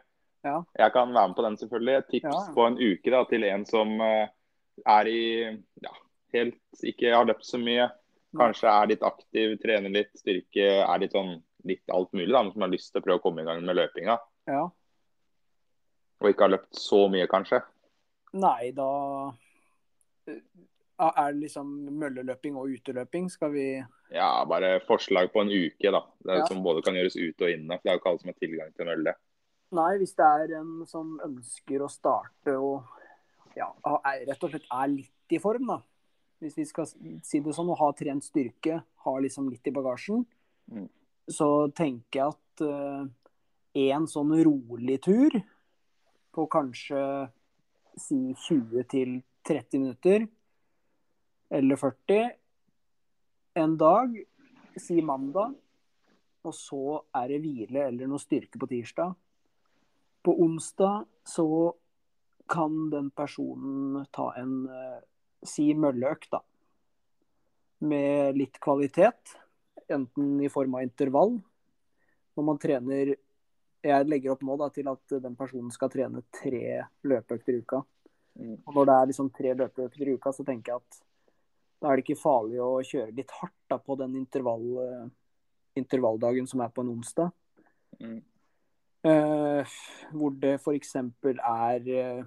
[0.47, 0.61] Ja.
[0.79, 1.97] Jeg kan være med på den, selvfølgelig.
[1.99, 2.55] Et tips Ja, ja.
[2.55, 4.29] på en uke da, til en som eh,
[4.87, 5.21] er i
[5.83, 5.93] ja,
[6.37, 7.91] helt ikke har løpt så mye.
[8.39, 12.33] Kanskje er litt aktiv, trener litt styrke, er litt sånn litt alt mulig.
[12.33, 14.19] da, men Som har lyst til å prøve å komme i gang med løpinga.
[14.49, 14.67] ja.
[16.21, 17.59] Og ikke har løpt så mye, kanskje.
[18.41, 18.87] Nei, da
[20.29, 20.39] eh,
[20.99, 23.29] er det liksom mølleløping og uteløping.
[23.31, 23.67] Skal vi
[24.15, 26.01] Ja, bare forslag på en uke, da.
[26.25, 26.47] Det er Ja.
[26.47, 27.77] Som både kan gjøres ute og inne.
[27.77, 29.15] for Det er jo ikke alle som har tilgang til mølle.
[29.73, 32.85] Nei, hvis det er en som ønsker å starte og
[33.57, 35.83] ja, rett og slett er litt i form, da.
[36.41, 40.25] Hvis vi skal si det sånn, å ha trent styrke, ha liksom litt i bagasjen,
[40.71, 40.89] Mm.
[41.29, 43.07] Så tenker jeg at uh,
[43.77, 45.35] en sånn rolig tur
[46.37, 47.01] på kanskje
[47.97, 49.15] si 20 til
[49.47, 50.27] 30 minutter,
[51.57, 52.33] eller 40,
[53.57, 54.17] en dag,
[54.77, 55.55] si mandag,
[56.47, 59.15] og så er det hvile eller noe styrke på tirsdag.
[60.27, 61.47] På onsdag så
[62.51, 65.01] kan den personen ta en eh,
[65.47, 66.43] si mølleøkt, da.
[67.87, 69.35] Med litt kvalitet.
[69.93, 71.37] Enten i form av intervall.
[72.37, 73.15] Når man trener
[73.87, 77.85] Jeg legger opp nå da, til at den personen skal trene tre løpeøkter i uka.
[78.35, 78.57] Mm.
[78.67, 80.99] Og når det er liksom tre løpeøkter i uka, så tenker jeg at
[81.77, 85.05] da er det ikke farlig å kjøre litt hardt da, på den intervall, eh,
[85.79, 87.31] intervalldagen som er på en onsdag.
[88.01, 88.19] Mm.
[89.07, 89.75] Eh,
[90.17, 90.95] hvor det f.eks.
[90.99, 92.25] er eh,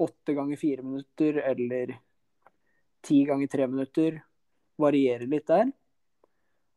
[0.00, 1.96] åtte ganger fire minutter eller
[3.04, 4.22] ti ganger tre minutter.
[4.80, 5.72] Varierer litt der.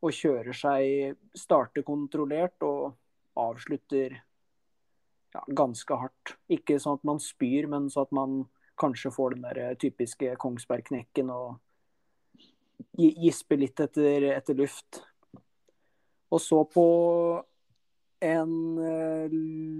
[0.00, 2.94] Og kjører seg Starter kontrollert og
[3.40, 4.16] avslutter
[5.34, 6.34] ja, ganske hardt.
[6.50, 8.38] Ikke sånn at man spyr, men sånn at man
[8.80, 11.60] kanskje får den der eh, typiske Kongsberg-knekken og
[12.96, 15.02] gisper litt etter, etter luft.
[16.30, 16.86] Og så på
[18.20, 19.32] en eh,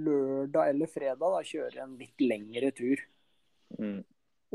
[0.05, 3.03] lørdag eller fredag da, kjøre en litt lengre tur.
[3.79, 4.01] Mm.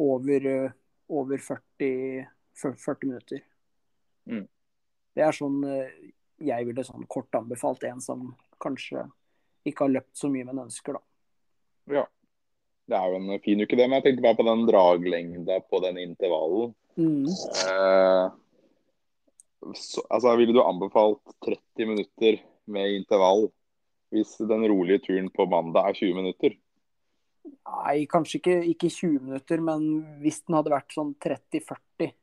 [0.06, 0.75] Over, eh,
[1.08, 2.25] over 40,
[2.58, 3.45] 40 minutter.
[4.25, 4.47] Mm.
[5.15, 5.93] Det er sånn eh,
[6.43, 8.28] jeg ville sånn kort anbefalt en som
[8.62, 9.06] kanskje
[9.65, 11.99] ikke har løpt så mye, men ønsker, da.
[11.99, 12.06] Ja.
[12.86, 13.86] Det er jo en fin uke, det.
[13.88, 16.75] Men jeg tenkte bare på den draglengda på den intervallen.
[16.99, 17.25] Mm.
[17.25, 18.25] Eh,
[19.73, 22.38] så, altså, ville du anbefalt 30 minutter
[22.69, 23.47] med intervall
[24.13, 26.54] hvis den rolige turen på mandag er 20 minutter?
[27.65, 29.82] Nei, kanskje ikke, ikke 20 minutter, men
[30.21, 32.13] hvis den hadde vært sånn 30-40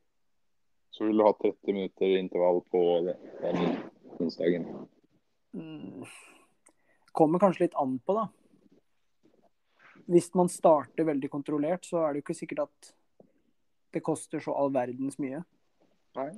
[0.93, 2.81] Så vil du ha 30 minutter intervall på
[3.41, 3.77] den,
[4.21, 4.67] onsdagen.
[5.57, 6.03] mm,
[7.13, 8.27] Kommer kanskje litt an på, da.
[10.09, 12.93] Hvis man starter veldig kontrollert, så er det jo ikke sikkert at
[13.93, 15.43] det koster så all verdens mye.
[16.17, 16.31] Nei.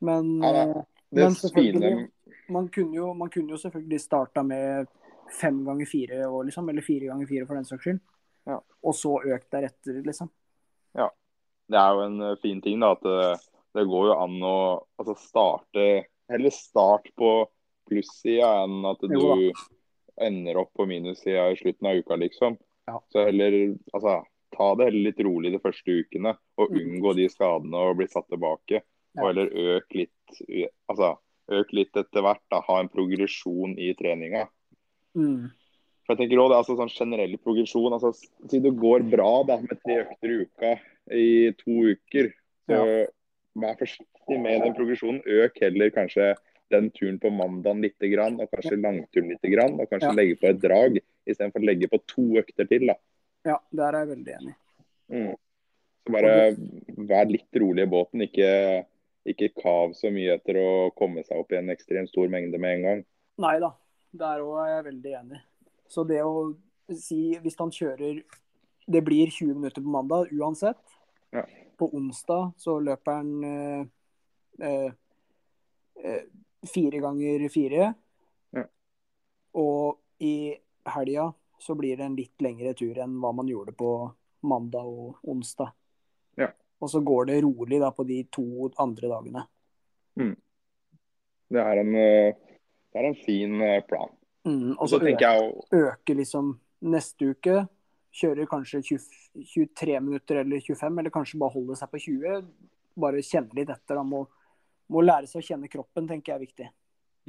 [0.00, 2.10] Men, Ja, eh, Det Men selvfølgelig-
[2.48, 4.86] man, kunne jo, man kunne jo selvfølgelig starta med
[5.40, 8.00] fem ganger fire, år, liksom, eller fire ganger fire for den saks skyld.
[8.46, 8.58] Ja.
[8.84, 10.30] Og så økt deretter, liksom.
[10.94, 11.08] Ja.
[11.68, 13.04] Det er jo en eh, fin ting da, at
[13.74, 14.56] det, går jo an å
[14.98, 15.88] altså, starte
[16.28, 17.32] Heller start på
[17.88, 19.52] plussida enn at du Jo
[20.20, 22.56] ender opp på minussida i slutten av uka, liksom.
[22.90, 22.98] Ja.
[23.12, 23.54] Så heller
[23.94, 24.18] altså,
[24.56, 26.78] ta det heller litt rolig de første ukene, og Mm.
[26.80, 28.82] unngå de skadene og bli satt tilbake.
[29.14, 29.22] Ja.
[29.22, 30.40] Og heller øk litt
[30.90, 31.14] altså,
[31.48, 32.42] øk litt etter hvert.
[32.50, 34.48] da, Ha en progresjon i treninga.
[35.16, 35.48] Mm.
[36.04, 37.92] For jeg tenker også, det er altså sånn generell progresjon.
[37.92, 38.12] altså
[38.50, 40.74] Si det går bra da, med tre økter i uka
[41.14, 42.32] i to uker,
[42.68, 43.06] så
[43.60, 45.22] vær forsiktig med den progresjonen.
[45.26, 46.34] Øk heller kanskje
[46.70, 49.44] den turen på mandagen litt, og kanskje langturen litt,
[49.80, 50.12] og kanskje Ja.
[50.12, 52.86] legge på et drag istedenfor å legge på to økter til.
[52.86, 52.94] da.
[53.44, 54.54] Ja, der er jeg veldig enig.
[55.10, 55.36] Mm.
[56.06, 56.56] Så bare
[57.08, 58.22] vær litt rolig i båten.
[58.22, 58.86] Ikke,
[59.26, 62.78] ikke kav så mye etter å komme seg opp i en ekstremt stor mengde med
[62.78, 63.04] en gang.
[63.38, 63.72] Nei da,
[64.12, 65.40] der òg er jeg veldig enig.
[65.88, 66.56] Så det å
[66.92, 68.22] si Hvis han kjører
[68.88, 70.80] Det blir 20 minutter på mandag uansett.
[71.32, 71.44] Ja.
[71.78, 73.82] På onsdag så løper han eh,
[74.66, 74.92] eh,
[76.02, 76.22] eh,
[76.66, 77.92] fire ganger fire.
[78.56, 78.64] Ja.
[79.62, 80.56] Og i
[80.88, 81.28] helga
[81.62, 83.92] så blir det en litt lengre tur enn hva man gjorde på
[84.48, 85.70] mandag og onsdag.
[86.38, 86.50] Ja.
[86.78, 89.46] Og så går det rolig da på de to andre dagene.
[91.48, 92.34] Det er en, eh,
[92.92, 94.10] det er en fin eh, plan.
[94.44, 95.64] Mm, og så så tenker jeg å...
[95.72, 96.52] øke liksom
[96.92, 97.62] neste uke.
[98.18, 99.04] Kjører kanskje 20,
[99.52, 102.48] 23 minutter eller 25, eller kanskje bare holder seg på 20.
[102.98, 104.00] Bare kjenne litt etter.
[104.00, 104.02] Da.
[104.02, 104.24] Må,
[104.90, 106.68] må lære seg å kjenne kroppen, tenker jeg er viktig.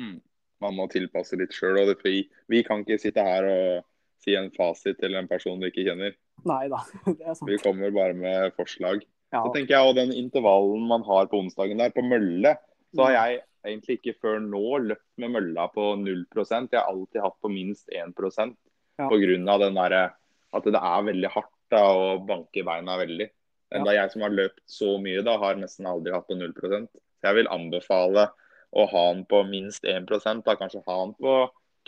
[0.01, 0.17] mm,
[0.65, 1.77] man må tilpasse litt sjøl.
[2.03, 3.85] Vi, vi kan ikke sitte her og
[4.23, 6.17] si en fasit til en person vi ikke kjenner.
[6.49, 7.49] Nei da, det er sant.
[7.51, 9.05] Vi kommer bare med forslag.
[9.29, 12.55] Ja, Så tenker jeg, og den intervallen man har på onsdagen der, på mølle,
[12.95, 17.21] så har jeg egentlig ikke før nå løpt med mølla på 0 Jeg har alltid
[17.21, 18.15] hatt på minst 1
[18.97, 19.05] Ja.
[19.05, 20.11] av den der,
[20.55, 23.29] at det er veldig hardt da, å banke beina veldig.
[23.77, 27.27] Enda jeg som har løpt så mye, da, har nesten aldri hatt på 0 Så
[27.27, 28.29] jeg vil anbefale
[28.73, 31.35] å ha den på minst 1% da kanskje ha den på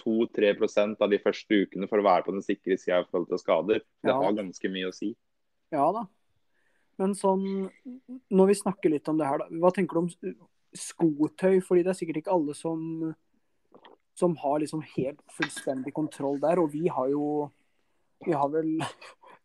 [0.01, 3.41] 2-3 av de første ukene for å være på den sikre sida i forhold til
[3.41, 3.81] skader.
[4.03, 4.21] Det Ja.
[4.21, 5.15] har ganske mye å si.
[5.71, 6.05] Ja da.
[6.97, 7.71] Men sånn,
[8.29, 9.45] når vi snakker litt om det her, da.
[9.49, 10.09] Hva tenker du om
[10.75, 11.61] skotøy?
[11.63, 13.15] Fordi det er sikkert ikke alle som,
[14.15, 16.59] som har liksom helt fullstendig kontroll der.
[16.59, 17.51] Og vi har jo
[18.25, 18.79] Vi har vel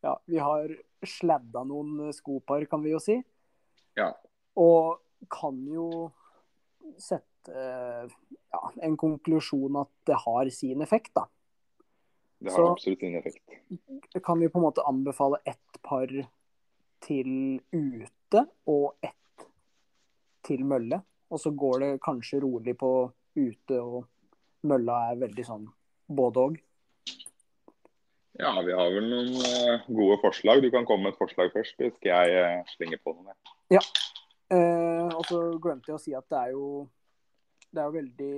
[0.04, 0.68] Ja, vi har
[1.02, 3.16] sladda noen skopar, kan vi jo si.
[3.96, 4.10] Ja.
[4.56, 5.00] Og
[5.32, 6.12] kan jo
[7.00, 11.24] sette ja, en konklusjon at det har sin effekt, da.
[12.38, 13.56] Det har Så- absolutt sin effekt.
[14.22, 16.06] kan vi på en måte anbefale ett par
[17.00, 19.46] til ute og ett
[20.44, 21.02] til mølle.
[21.30, 24.06] Og så går det kanskje rolig på ute, og
[24.62, 25.66] mølla er veldig sånn
[26.08, 26.58] både og.
[28.38, 30.61] Ja, vi har vel noen eh, gode forslag.
[30.62, 33.37] Du kan komme med et forslag først, så skal jeg eh, slenge på noe.
[33.72, 33.81] Ja.
[34.53, 36.66] Eh, og så glemte jeg å si at det er jo
[37.77, 38.35] det er jo veldig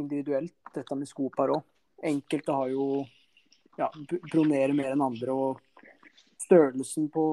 [0.00, 1.62] individuelt, dette med skopar òg.
[2.02, 2.86] Enkelte har jo
[3.78, 3.88] ja,
[4.30, 5.32] pronerer mer enn andre.
[5.32, 7.24] Og størrelsen på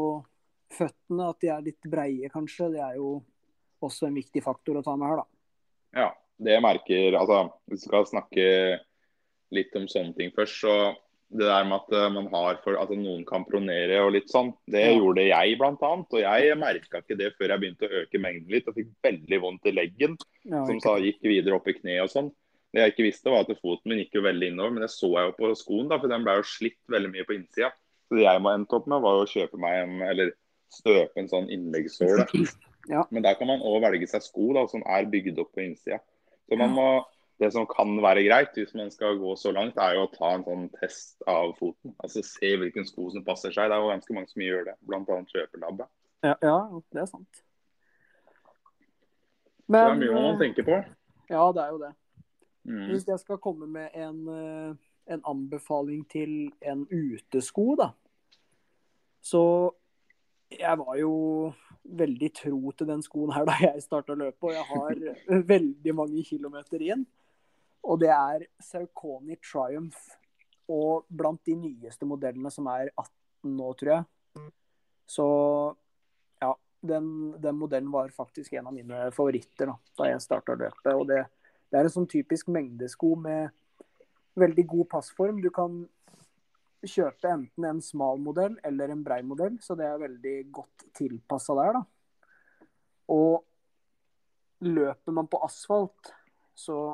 [0.76, 3.18] føttene, at de er litt breie kanskje, det er jo
[3.84, 5.28] også en viktig faktor å ta med her, da.
[5.98, 7.40] Ja, det merker Altså,
[7.72, 8.48] hvis vi skal snakke
[9.56, 10.76] litt om sånne ting først, så
[11.30, 14.50] det der med at eh, man har for altså noen kan pronere og litt sånn,
[14.66, 14.96] det Ja.
[14.98, 16.08] gjorde jeg annet.
[16.10, 19.40] Og jeg merka ikke det før jeg begynte å øke mengden litt og fikk veldig
[19.44, 20.18] vondt i leggen.
[20.44, 22.32] Ja, som sa gikk videre opp i kneet og sånn.
[22.74, 25.10] Det jeg ikke visste, var at foten min gikk jo veldig innover, men det så
[25.10, 27.72] jeg jo på skoen, da, for den ble jo slitt veldig mye på innsida.
[28.10, 30.32] Så det jeg må endte opp med, var å kjøpe meg en, eller
[30.70, 32.26] støpe en sånn innleggssåle.
[32.90, 33.04] Ja.
[33.14, 36.00] Men der kan man òg velge seg sko da, som er bygd opp på innsida.
[36.50, 36.88] Så man må
[37.40, 40.34] det som kan være greit hvis man skal gå så langt, er jo å ta
[40.36, 41.94] en sånn test av foten.
[42.04, 43.70] Altså Se hvilken sko som passer seg.
[43.72, 45.20] Det er jo ganske mange som gjør det, bl.a.
[45.32, 45.92] kjøpelabbet.
[46.28, 46.58] Ja, ja,
[46.92, 47.44] det er sant.
[49.70, 50.78] Men, det er mye man eh, tenker på.
[51.30, 51.94] Ja, det er jo det.
[52.68, 52.86] Mm.
[52.90, 57.94] Hvis jeg skal komme med en, eh, en anbefaling til en utesko, da.
[59.24, 59.44] Så
[60.52, 61.14] jeg var jo
[61.84, 66.26] veldig tro til den skoen her da jeg starta løpe, og jeg har veldig mange
[66.28, 67.08] kilometer igjen.
[67.88, 70.00] Og det er Saucony Triumph.
[70.70, 74.50] Og blant de nyeste modellene, som er 18 nå, tror jeg.
[75.10, 75.26] Så
[76.42, 76.52] ja,
[76.86, 77.08] den,
[77.42, 80.92] den modellen var faktisk en av mine favoritter da, da jeg starta løpet.
[80.94, 81.24] Og det,
[81.72, 83.50] det er en sånn typisk mengdesko med
[84.40, 85.42] veldig god passform.
[85.42, 85.82] Du kan
[86.86, 91.56] kjøpe enten en smal modell eller en brei modell, så det er veldig godt tilpassa
[91.58, 91.84] der, da.
[93.10, 93.42] Og
[94.70, 96.14] løper man på asfalt,
[96.56, 96.94] så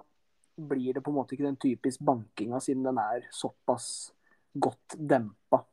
[0.56, 4.14] blir det på en måte ikke den typisk bankinga, siden den er såpass
[4.56, 5.66] godt dempa.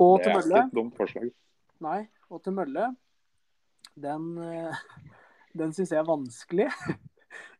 [0.00, 1.30] Og Det til er mølle ikke et dumt forslag.
[1.82, 2.88] Nei, og til mølle,
[4.02, 4.82] den, eh,
[5.58, 6.68] den syns jeg er vanskelig.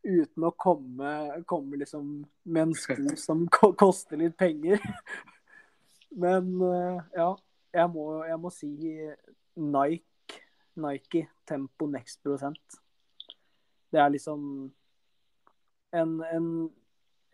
[0.03, 1.11] Uten å komme,
[1.49, 2.09] komme liksom
[2.45, 4.83] med en sko som koster litt penger.
[6.25, 7.29] Men eh, ja,
[7.73, 8.73] jeg må, jeg må si
[9.57, 10.41] Nike,
[10.81, 12.82] Nike Tempo Next Prosent.
[13.93, 14.45] Det er liksom
[15.93, 16.49] en, en,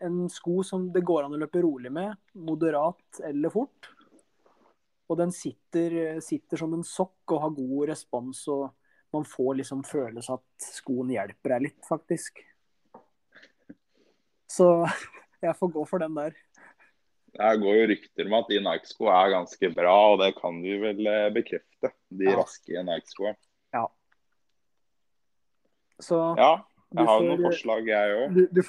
[0.03, 3.91] en sko som det går an å løpe rolig med, moderat eller fort.
[5.09, 8.67] Og den sitter, sitter som en sokk og har god respons, og
[9.15, 12.43] man får liksom følelse at skoen hjelper deg litt, faktisk.
[14.49, 14.69] Så
[15.45, 16.37] jeg får gå for den der.
[17.39, 20.71] Det går jo rykter om at de Nike-sko er ganske bra, og det kan du
[20.81, 21.93] vel eh, bekrefte.
[22.09, 22.39] De Ja.
[22.41, 23.35] raske Nike-skoa.
[25.99, 26.53] Så Ja,
[26.95, 28.35] jeg har jo noen forslag, jeg òg.
[28.35, 28.61] du, du,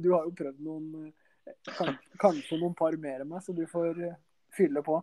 [0.00, 3.98] du har jo prøvd noen eh, Kanskje noen par mer enn meg, så du får
[4.06, 4.18] eh,
[4.56, 5.00] fylle på.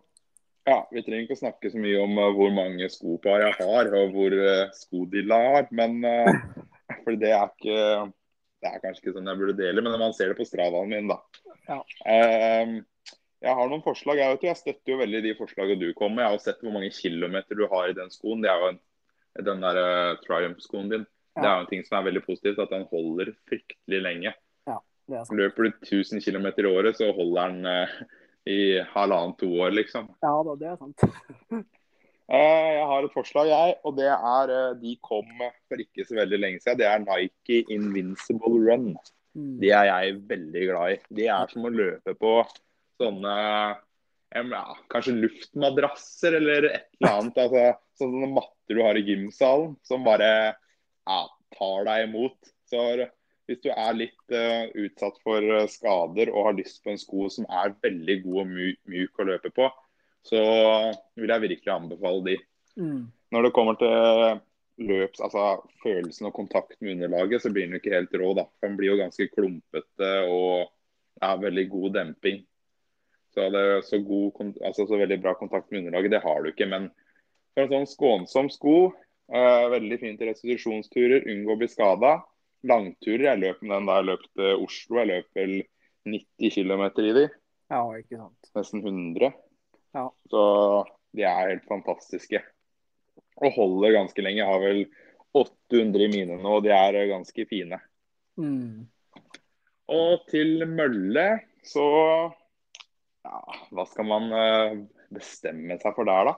[0.68, 3.90] Ja, vi trenger ikke å snakke så mye om eh, hvor mange skopar jeg har,
[3.96, 5.68] og hvor skodilla skodilla har.
[5.72, 6.30] Men eh,
[7.04, 8.12] for det er ikke
[8.58, 11.10] Det er kanskje ikke sånn jeg burde dele, men man ser det på stravaen min,
[11.10, 11.20] da.
[11.68, 11.78] Ja.
[12.10, 12.78] Eh,
[13.38, 14.18] jeg har noen forslag.
[14.18, 16.24] Jeg, vet, jeg støtter jo veldig de forslagene du kom med.
[16.24, 18.42] Jeg har sett hvor mange kilometer du har i den skoen.
[18.42, 18.72] Det er jo
[19.46, 21.06] den der Triumph-skoen din.
[21.38, 21.40] Ja.
[21.40, 24.34] Det er jo en ting som er veldig positivt, at den holder fryktelig lenge.
[25.08, 25.40] Det er sant.
[25.40, 27.92] Løper du 1000 km i året, så holder den eh,
[28.48, 28.60] i
[28.92, 30.10] halvannet-to år, liksom.
[30.24, 31.04] Ja da, det er sant.
[32.28, 33.76] Eh, jeg har et forslag, jeg.
[33.88, 36.76] Og det er eh, De kom for ikke så veldig lenge siden.
[36.76, 38.90] Det er Nike Invincible Run.
[39.32, 39.54] Mm.
[39.62, 40.98] De er jeg veldig glad i.
[41.16, 42.34] De er som å løpe på
[43.00, 43.32] sånne
[44.28, 44.60] ja,
[44.92, 47.40] Kanskje luftmadrasser eller et eller annet.
[47.46, 47.64] Altså,
[47.96, 50.28] sånne matter du har i gymsalen som bare
[51.08, 51.20] ja,
[51.56, 52.52] tar deg imot.
[52.68, 52.82] Så
[53.48, 57.30] hvis du er litt uh, utsatt for eh, skader og har lyst på en sko
[57.32, 59.70] som er veldig god og mjuk, mjuk å løpe på,
[60.28, 60.42] så
[61.16, 62.36] vil jeg virkelig anbefale de.
[62.76, 63.06] Mm.
[63.32, 64.42] Når det kommer til
[64.88, 68.34] løps, altså følelsen og kontakt med underlaget, så blir den jo ikke helt rå.
[68.36, 68.44] da.
[68.62, 70.68] Den blir jo ganske klumpete og
[71.24, 72.44] er veldig god demping.
[73.34, 76.68] Så det så, god, altså så veldig bra kontakt med underlaget, det har du ikke.
[76.68, 76.90] Men
[77.54, 78.76] for en sånn skånsom sko,
[79.28, 82.14] veldig fint i restitusjonsturer, unngå å bli skada.
[82.68, 85.00] Langturer, jeg løp med den da jeg løp til Oslo.
[85.02, 85.52] Jeg løp vel
[86.08, 87.26] 90 km i de,
[87.68, 88.50] Ja, ikke sant.
[88.56, 89.34] nesten 100.
[89.94, 90.06] Ja.
[90.32, 90.42] Så
[91.16, 92.40] de er helt fantastiske.
[93.38, 94.40] Og holder ganske lenge.
[94.40, 94.86] Jeg har vel
[95.36, 97.78] 800 i mine nå, og de er ganske fine.
[98.40, 98.88] Mm.
[99.88, 101.26] Og til mølle
[101.66, 101.84] så
[103.24, 103.38] ja,
[103.74, 104.76] Hva skal man eh,
[105.12, 106.34] bestemme seg for der, da?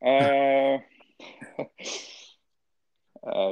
[0.00, 1.92] Eh, eh,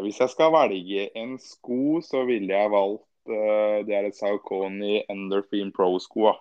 [0.02, 5.02] hvis jeg skal velge en sko, så ville jeg valgt eh, Det er et Saucony
[5.10, 6.32] Endorphin Pro-sko.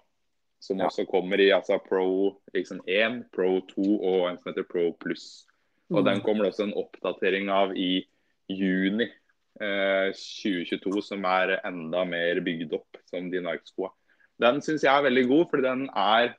[0.64, 4.92] Som også kommer i altså Pro liksom 1, Pro 2 og en som heter Pro
[5.00, 5.46] Pluss.
[5.92, 6.06] Og Mm.
[6.06, 8.06] den kommer det også en oppdatering av i
[8.50, 9.06] juni
[9.62, 13.92] eh, 2022, som er enda mer bygd opp som de Nike-skoa.
[14.40, 16.36] Den syns jeg er veldig god, fordi den er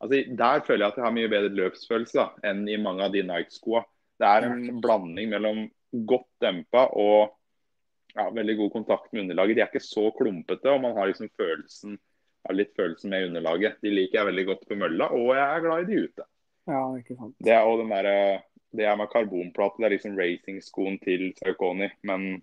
[0.00, 3.12] altså Der føler jeg at jeg har mye bedre løpsfølelse da, enn i mange av
[3.12, 3.84] de Nike-skoa.
[4.20, 5.70] Det er en blanding mellom
[6.06, 7.34] godt dempa og
[8.14, 9.56] ja, veldig god kontakt med underlaget.
[9.56, 11.98] De er ikke så klumpete, og man har liksom følelsen
[12.44, 13.78] har litt følelsen med underlaget.
[13.82, 16.26] De liker jeg veldig godt på mølla, og jeg er glad i de ute.
[16.68, 17.34] Ja, ikke sant.
[17.44, 18.42] Det er, og den der,
[18.76, 19.80] det er med karbonplate.
[19.80, 21.88] Det er liksom racingskoen til Sarkoni.
[22.02, 22.42] men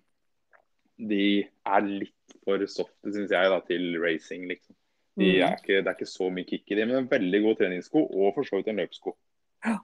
[1.02, 4.74] de er litt for softe, syns jeg, da, til racing, liksom.
[5.18, 5.42] De Mm.
[5.44, 8.02] er ikke, det er ikke så mye kick i dem, men en veldig god treningssko,
[8.06, 9.16] og for så vidt en løpssko.
[9.64, 9.78] Ja.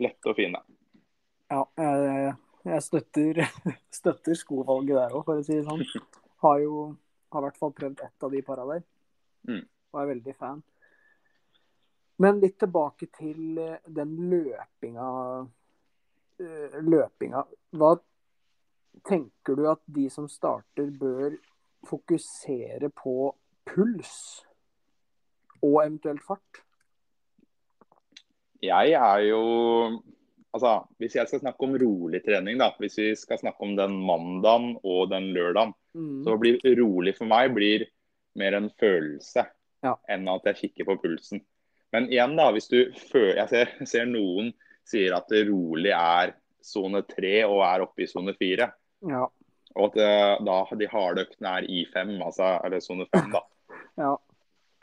[0.00, 0.58] Lette og fine.
[1.50, 2.34] Ja, jeg,
[2.66, 3.42] jeg støtter,
[4.00, 5.84] støtter skovalget der òg, for å si det sånn.
[6.44, 6.78] Har jo
[7.32, 8.84] har i hvert fall prøvd ett av de para der,
[9.46, 9.62] Mm.
[9.92, 10.62] og er veldig fan.
[12.18, 15.08] Men litt tilbake til eh, den løpinga
[16.40, 17.42] eh, Løpinga.
[17.76, 17.92] Hva
[19.06, 21.36] tenker du at de som starter, bør
[21.86, 23.34] fokusere på
[23.68, 24.14] puls
[25.60, 26.62] og eventuelt fart?
[28.62, 29.42] Jeg er jo
[30.56, 32.70] Altså, hvis jeg skal snakke om rolig trening, da.
[32.80, 36.24] Hvis vi skal snakke om den mandagen og den lørdagen, Mm.
[36.24, 37.86] så blir rolig for meg blir
[38.36, 39.46] mer en følelse
[39.84, 39.94] Ja.
[40.08, 41.40] enn at jeg kikker på pulsen.
[41.92, 44.52] Men igjen, da, hvis du føler Jeg ser, ser noen
[44.84, 48.72] sier at rolig er sone tre og er oppe i sone fire.
[49.08, 49.26] Ja.
[49.76, 53.40] Og at eh, da de harde øktene er i fem, altså eller sone fem, da.
[54.04, 54.16] ja.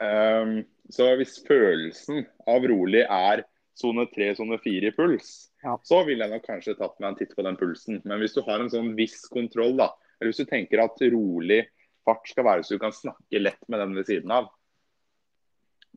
[0.03, 5.77] Um, så hvis følelsen av rolig er sone 3, sone 4 i puls, Ja.
[5.83, 8.01] så ville jeg nok kanskje tatt meg en titt på den pulsen.
[8.05, 11.63] Men hvis du har en sånn viss kontroll, da, eller hvis du tenker at rolig
[12.05, 14.49] fart skal være så du kan snakke lett med den ved siden av,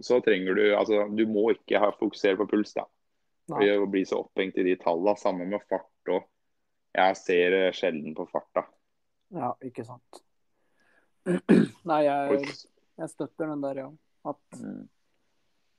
[0.01, 2.85] så trenger du altså Du må ikke ha, fokusere på puls, da.
[3.49, 3.69] Nei.
[3.79, 5.17] Og bli så opphengt i de tallene.
[5.19, 6.25] Sammen med fart og
[6.97, 8.65] Jeg ser eh, sjelden på farta.
[9.37, 10.23] Ja, ikke sant.
[11.91, 12.47] Nei, jeg,
[12.97, 13.89] jeg støtter den der, ja.
[14.27, 14.89] At, Mm.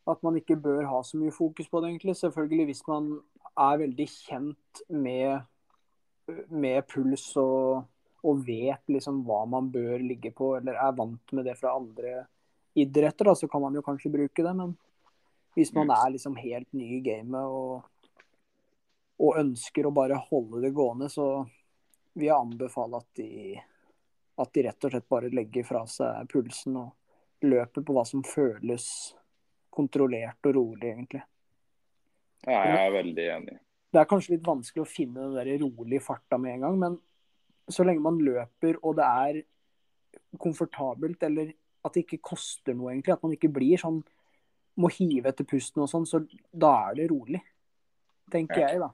[0.07, 2.15] At man ikke bør ha så mye fokus på det, egentlig.
[2.19, 3.11] Selvfølgelig hvis man
[3.57, 5.43] er veldig kjent med,
[6.49, 7.83] med puls og,
[8.23, 12.23] og vet liksom hva man bør ligge på, eller er vant med det fra andre
[12.77, 14.55] idretter, da, så kan man jo kanskje bruke det.
[14.55, 14.75] Men
[15.57, 17.87] hvis man er liksom helt ny i gamet og,
[19.17, 21.41] og ønsker å bare holde det gående, så
[22.17, 23.31] vil jeg anbefale at de
[24.37, 28.23] at de rett og slett bare legger fra seg pulsen og løper på hva som
[28.25, 28.85] føles
[29.77, 31.21] kontrollert og rolig, egentlig.
[32.47, 33.57] Ja, jeg er veldig enig.
[33.93, 36.97] Det er kanskje litt vanskelig å finne den der rolige farta med en gang, men
[37.71, 39.41] så lenge man løper og det er
[40.41, 41.53] komfortabelt, eller
[41.85, 44.01] at det ikke koster noe, egentlig, at man ikke blir sånn
[44.77, 46.19] må hive etter pusten og sånn, så
[46.53, 47.39] da er det rolig.
[48.29, 48.67] Tenker Ja.
[48.69, 48.91] jeg, da.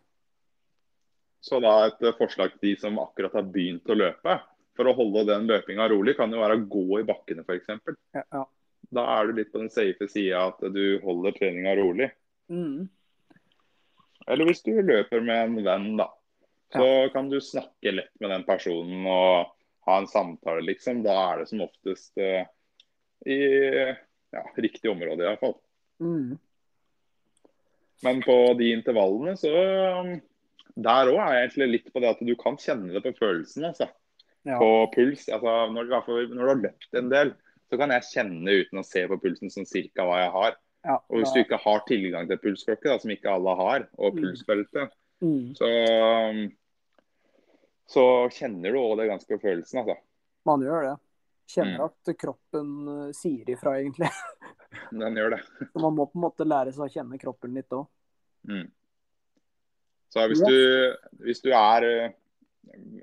[1.44, 4.38] Så da et eh, forslag til de som akkurat har begynt å løpe,
[4.78, 7.68] for å holde den løpinga rolig, kan jo være å gå i bakkene f.eks.
[8.16, 8.46] Ja, ja.
[8.94, 12.10] Da er du litt på den safe sida at du holder treninga rolig.
[12.52, 12.90] Mm.
[14.28, 16.10] Eller hvis du løper med en venn, da.
[16.74, 19.52] Så kan du snakke lett med den personen og
[19.86, 21.04] ha en samtale, liksom.
[21.06, 22.46] Da er det som oftest uh,
[23.30, 23.40] i
[24.34, 25.58] ja, riktig område, iallfall.
[26.02, 26.38] Mm.
[28.04, 29.52] Men på de intervallene, så
[30.02, 30.16] um,
[30.74, 33.68] Der òg er jeg egentlig litt på det at du kan kjenne det på følelsen,
[33.70, 33.92] altså.
[34.44, 34.58] Ja.
[34.58, 35.28] På puls.
[35.30, 37.36] Altså, når, i når du har løpt en del,
[37.70, 40.58] så kan jeg kjenne uten å se på pulsen sånn cirka hva jeg har.
[40.84, 44.14] Ja, Og hvis du ikke har tilgang til pulsklokke, da, som ikke alle har, og
[44.18, 44.20] Mm.
[44.22, 44.90] pulsbelte,
[45.24, 45.56] mm.
[45.56, 45.70] så,
[46.30, 46.42] um,
[47.88, 48.04] så
[48.36, 49.96] kjenner du òg det ganske på følelsen, altså.
[50.46, 50.96] Man gjør det.
[51.54, 51.86] Kjenner Mm.
[51.86, 52.70] at kroppen
[53.08, 54.10] eh, sier ifra, egentlig.
[54.92, 55.42] Den gjør det.
[55.72, 57.88] Så man må på en måte lære seg å kjenne kroppen litt òg.
[58.50, 58.68] Mm.
[60.14, 62.12] Så hvis du, hvis du er eh,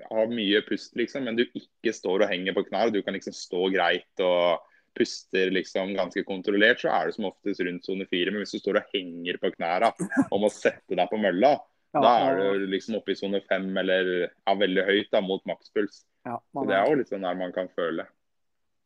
[0.09, 3.35] har mye pust, liksom, men du ikke står og henger på knær, du kan liksom
[3.35, 4.61] stå greit og
[4.97, 8.31] puster liksom ganske kontrollert, så er du som oftest rundt sone fire.
[8.33, 9.93] Men hvis du står og henger på knærne
[10.27, 11.57] og må sette deg på mølla,
[11.91, 15.43] Ja, da er du liksom oppe i sone fem eller ja, veldig høyt da, mot
[15.47, 16.05] makspuls.
[16.23, 18.05] ja, Så det er jo litt sånn der man kan føle.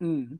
[0.02, 0.38] mm.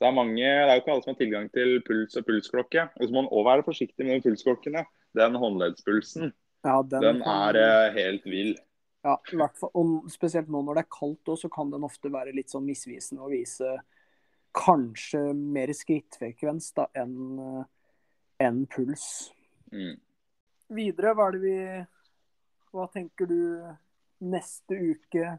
[0.00, 2.24] Så det er mange, det er jo ikke alle som har tilgang til puls og
[2.24, 2.86] pulsklokke.
[2.96, 4.82] Og så må man også være forsiktig med pulsklokkene.
[5.18, 6.30] Den håndleddspulsen,
[6.64, 8.54] ja, den, den er eh, helt vill.
[9.02, 11.86] Ja, i hvert fall, og spesielt nå når det er kaldt også, så kan den
[11.86, 13.78] ofte være litt sånn misvisende og vise
[14.56, 17.62] kanskje mer skrittfrekvens da, enn
[18.40, 19.30] en puls.
[19.72, 19.94] Mm.
[20.74, 21.56] Videre, hva er det vi
[22.70, 23.40] Hva tenker du
[24.22, 25.32] neste uke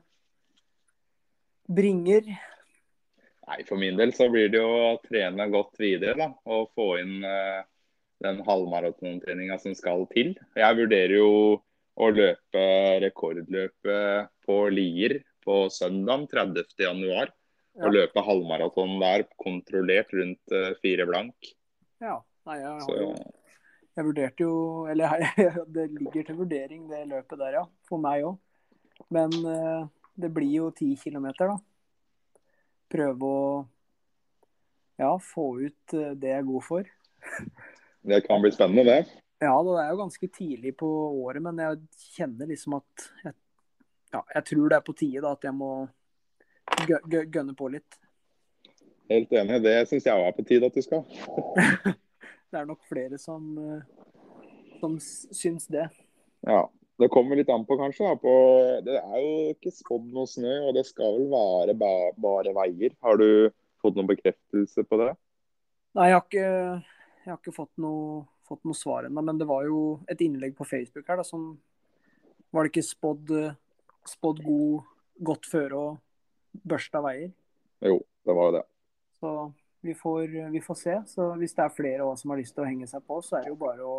[1.72, 2.26] bringer?
[3.48, 6.88] Nei, For min del så blir det jo å trene godt videre da, og få
[7.00, 7.64] inn uh,
[8.24, 10.34] den halvmaratontreninga som skal til.
[10.60, 11.32] Jeg vurderer jo
[12.02, 12.64] å løpe
[13.04, 17.32] rekordløpet på Lier på søndag 30.1.
[17.72, 17.86] Ja.
[17.88, 21.52] Og løpe halvmaraton der kontrollert rundt eh, fire blank.
[22.04, 22.18] Ja,
[22.50, 23.12] nei, jeg Så jo
[23.96, 24.56] Jeg vurderte jo
[24.92, 27.66] Eller jeg, det ligger til vurdering, det løpet der, ja.
[27.88, 28.40] For meg òg.
[29.14, 29.86] Men eh,
[30.20, 32.44] det blir jo ti kilometer, da.
[32.92, 33.46] Prøve å
[35.00, 36.92] ja, få ut eh, det jeg er god for.
[38.12, 39.22] det kan bli spennende, det.
[39.42, 40.88] Ja, det er jo ganske tidlig på
[41.24, 41.80] året, men jeg
[42.14, 43.34] kjenner liksom at jeg,
[44.14, 45.72] ja, jeg tror det er på tide da, at jeg må
[46.86, 47.98] gø gø gønne på litt.
[49.10, 49.58] Helt enig.
[49.66, 51.02] Det syns jeg òg er på tide at du skal.
[52.52, 53.84] Det er nok flere som, eh,
[54.82, 55.88] som syns det.
[56.44, 56.66] Ja.
[57.00, 58.06] Det kommer litt an på, kanskje.
[58.06, 58.34] Da, på,
[58.86, 62.94] det er jo ikke spådd noe snø, og det skal vel være ba, bare veier.
[63.02, 63.50] Har du
[63.82, 65.14] fått noen bekreftelse på det?
[65.98, 66.52] Nei, jeg har ikke,
[67.24, 69.82] jeg har ikke fått, noe, fått noe svar ennå, men det var jo
[70.12, 71.54] et innlegg på Facebook her da, som
[72.52, 73.30] Var det ikke spådd
[74.08, 74.88] spådd god,
[75.24, 77.32] godt føre og børsta veier?
[77.86, 78.64] Jo, det var jo det.
[79.22, 79.34] Så
[79.82, 80.98] vi får, vi får se.
[81.08, 83.38] Så hvis det er flere også som har lyst til å henge seg på, så
[83.40, 83.98] er det jo bare å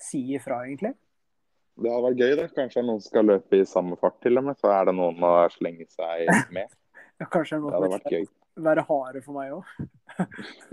[0.00, 0.94] si ifra, egentlig.
[1.80, 2.48] Det hadde vært gøy, det.
[2.56, 4.58] Kanskje noen skal løpe i samme fart til og med.
[4.60, 6.68] Så er det noen å slenge seg med.
[7.20, 8.22] Ja, kanskje er Det hadde vært gøy.
[8.64, 9.64] Være harde for meg òg.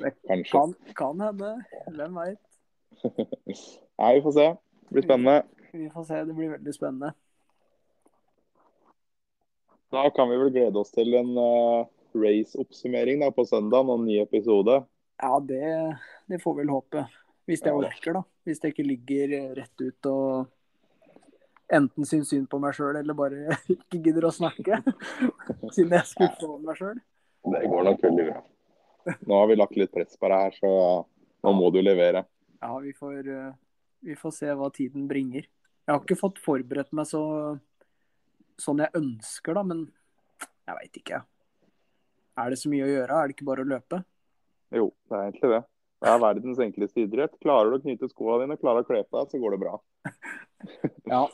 [0.00, 0.12] det
[0.50, 1.52] Kan, kan hende.
[1.96, 2.42] Hvem veit.
[4.00, 4.46] Nei, vi får se.
[4.86, 5.36] Det blir spennende.
[5.72, 6.20] Vi får se.
[6.28, 7.12] Det blir veldig spennende.
[9.90, 14.20] Da kan vi vel glede oss til en uh, race-oppsummering på søndag og en ny
[14.22, 14.76] episode.
[15.20, 15.62] Ja, det,
[16.30, 17.04] det får vi vel håpe.
[17.50, 17.78] Hvis det Ja.
[17.82, 18.22] orker, da.
[18.46, 20.46] Hvis det ikke ligger rett ut og
[21.76, 24.80] enten syns synd på meg sjøl eller bare ikke gidder å snakke.
[25.74, 27.00] Siden jeg er skuffa over meg sjøl.
[27.54, 28.42] Det går nok veldig bra.
[29.26, 30.70] Nå har vi lagt litt press på deg her, så
[31.46, 32.26] nå må du levere.
[32.60, 33.52] Ja, vi får, eh,
[34.04, 35.46] vi får se hva tiden bringer.
[35.86, 37.22] Jeg har ikke fått forberedt meg så
[38.60, 39.86] sånn jeg ønsker, da, men
[40.68, 41.22] jeg veit ikke.
[42.40, 43.16] Er det så mye å gjøre?
[43.16, 44.02] Er det ikke bare å løpe?
[44.76, 45.62] Jo, det er egentlig det.
[46.00, 47.34] Det er verdens enkleste idrett.
[47.42, 49.78] Klarer du å knyte skoene dine, klarer å kle på deg, så går det bra.
[51.10, 51.24] Ja.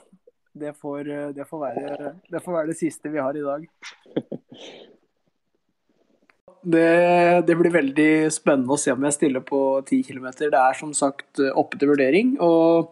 [0.56, 3.66] Det får, eh, det får, være, det får være det siste vi har i dag.
[6.66, 10.24] Det, det blir veldig spennende å se om jeg stiller på 10 km.
[10.34, 12.32] Det er som sagt eh, oppe til vurdering.
[12.42, 12.90] Og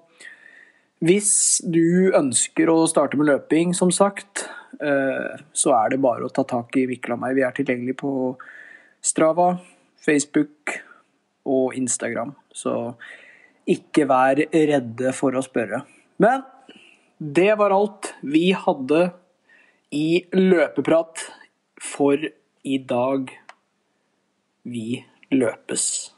[1.03, 4.45] hvis du ønsker å starte med løping, som sagt,
[4.79, 7.35] eh, så er det bare å ta tak i Mikkel og meg.
[7.35, 8.13] Vi er tilgjengelig på
[9.03, 9.57] Strava,
[10.07, 10.77] Facebook
[11.43, 12.31] og Instagram.
[12.55, 12.77] Så
[13.75, 15.83] ikke vær redde for å spørre.
[16.23, 16.47] Men
[17.19, 19.11] det var alt vi hadde
[19.95, 21.23] i løpeprat
[21.81, 22.19] for
[22.63, 23.31] i dag.
[24.63, 26.14] Vi løpes.